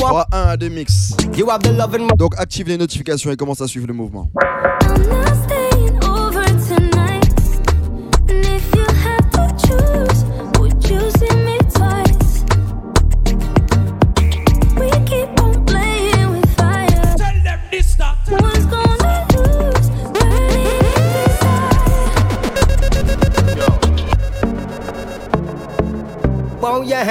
aura 0.00 0.26
un 0.32 0.48
à 0.48 0.56
deux 0.56 0.68
mix. 0.68 1.16
Donc 2.16 2.34
active 2.38 2.68
les 2.68 2.78
notifications 2.78 3.32
et 3.32 3.36
commence 3.36 3.60
à 3.60 3.66
suivre 3.66 3.88
le 3.88 3.94
mouvement. 3.94 4.30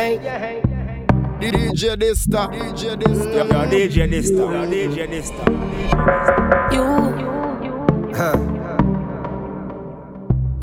Won't 0.01 0.23
you 0.23 0.29
hang? 0.29 0.61
DJ 1.39 1.95
Dysta, 1.95 2.49
DJ 2.49 2.95
Dysta, 2.97 3.35
Yo, 3.35 3.43
DJ 3.69 4.09
Dysta, 4.09 4.43
yo, 4.49 4.65
DJ 4.65 5.07
Dysta. 5.07 5.43
You. 6.73 6.85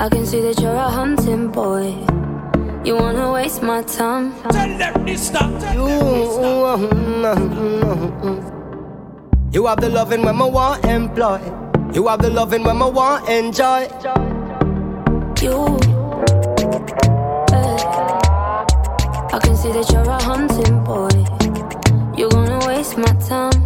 I 0.01 0.09
can 0.09 0.27
see 0.27 0.41
that 0.41 0.61
you're 0.61 0.75
a 0.75 0.89
hunting 0.91 1.49
boy. 1.53 1.95
You 2.85 2.97
wanna 2.97 3.31
waste 3.33 3.63
my 3.63 3.83
time. 3.83 4.35
Tell 4.51 4.79
them 4.79 5.05
this 5.05 5.27
stop. 5.29 5.51
You, 5.73 5.85
uh, 5.85 6.77
uh, 7.25 7.37
uh, 8.27 8.41
you 9.53 9.67
have 9.67 9.81
the 9.81 9.89
loving 9.89 10.23
when 10.25 10.41
I 10.41 10.45
want 10.45 10.85
employ. 10.85 11.41
You 11.93 12.09
have 12.09 12.23
the 12.23 12.31
loving 12.31 12.65
when 12.65 12.83
I 12.83 12.87
want 12.87 13.29
enjoy. 13.29 13.89
You. 15.41 15.88
See 19.59 19.73
that 19.73 19.91
you're 19.91 20.03
a 20.03 20.23
hunting 20.23 20.85
boy. 20.85 21.11
You're 22.17 22.31
gonna 22.31 22.65
waste 22.65 22.97
my 22.97 23.13
time. 23.27 23.59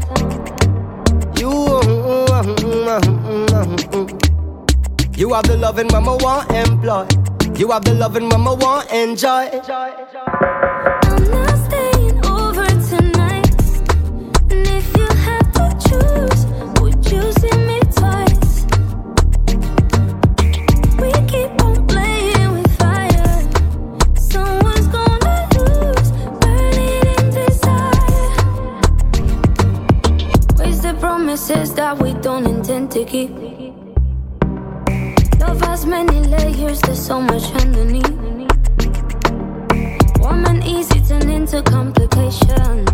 You, 1.37 1.53
mm, 1.85 2.49
mm, 2.57 3.77
mm, 3.93 5.19
you 5.19 5.35
have 5.35 5.45
the 5.45 5.57
loving 5.59 5.93
I 5.95 5.99
want 6.01 6.51
employ. 6.51 7.07
You 7.59 7.71
have 7.73 7.85
the 7.85 7.93
loving 7.95 8.33
I 8.33 8.37
want 8.39 8.91
enjoy. 8.91 9.51
I'm 9.53 10.72
don't 32.23 32.47
intend 32.47 32.89
to 32.93 33.05
keep. 33.05 33.31
Love 35.41 35.61
has 35.63 35.85
many 35.85 36.21
layers, 36.21 36.81
there's 36.83 37.05
so 37.05 37.21
much 37.21 37.51
underneath. 37.61 38.09
Warm 40.21 40.45
and 40.47 40.63
easy 40.65 41.01
turn 41.01 41.29
into 41.29 41.61
complication. 41.65 42.87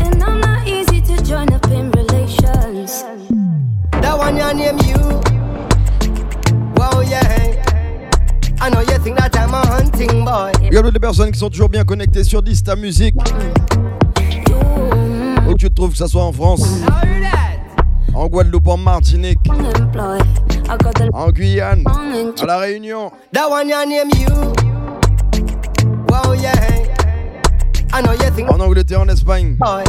And 0.00 0.22
I'm 0.24 0.40
not 0.40 0.66
easy 0.66 1.02
to 1.02 1.22
join 1.22 1.52
up 1.52 1.66
in 1.66 1.90
relations. 1.90 3.04
That 3.92 4.16
one 4.16 4.36
your 4.36 4.54
name 4.54 4.78
you. 4.86 4.96
Wow 6.76 7.00
yeah. 7.02 7.62
I 8.62 8.70
know 8.70 8.80
you 8.80 8.98
think 8.98 9.18
that 9.18 9.36
I'm 9.36 9.52
a 9.52 9.66
hunting 9.66 10.24
boy. 10.24 10.52
Il 10.62 10.72
y 10.72 10.78
a 10.78 10.82
toutes 10.82 10.94
les 10.94 11.00
personnes 11.00 11.30
qui 11.30 11.38
sont 11.38 11.50
toujours 11.50 11.68
bien 11.68 11.84
connectées 11.84 12.24
sur 12.24 12.40
Lista 12.40 12.76
Musique. 12.76 13.14
Où 13.14 13.65
que 15.56 15.60
tu 15.62 15.68
te 15.70 15.74
trouves, 15.74 15.92
que 15.92 15.96
ce 15.98 16.06
soit 16.06 16.22
en 16.22 16.32
France, 16.32 16.62
en 18.14 18.26
Guadeloupe, 18.26 18.68
en 18.68 18.76
Martinique, 18.76 19.38
Employ, 19.48 20.18
I 20.68 20.76
got 20.82 20.92
the 20.94 21.08
en 21.12 21.30
Guyane, 21.30 21.82
long 21.84 22.34
and 22.36 22.40
à 22.42 22.46
La 22.46 22.58
Réunion. 22.58 23.10
That 23.32 23.48
one 23.50 23.68
your 23.68 23.86
name 23.86 24.10
you. 24.18 24.26
Wow 26.08 26.34
yeah. 26.34 26.52
I 27.92 28.02
know 28.02 28.12
you 28.12 28.30
think 28.34 28.50
En 28.50 28.60
Angleterre, 28.60 29.00
en 29.00 29.08
Espagne, 29.08 29.56
boy, 29.58 29.82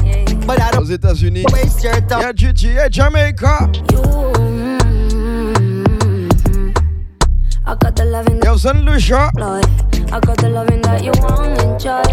but 0.46 0.58
I 0.60 0.70
aux 0.78 0.84
don't 0.84 0.92
États-Unis, 0.92 1.44
waste 1.52 1.84
your 1.84 1.96
time. 2.08 2.22
et 2.22 2.26
à 2.26 2.34
Gigi 2.34 2.70
et 2.70 2.90
Jamaica. 2.92 3.70
I 7.66 7.76
got 7.82 7.96
the 7.98 8.06
loving 8.06 8.40
Et 8.46 8.50
au 8.50 8.58
San 8.58 8.86
Lucia. 8.86 9.28
employ. 9.36 9.62
I 10.14 10.20
got 10.22 10.38
the 10.38 10.50
loving 10.50 10.82
that 10.84 11.04
you 11.04 11.12
want 11.22 11.60
enjoy. 11.62 12.04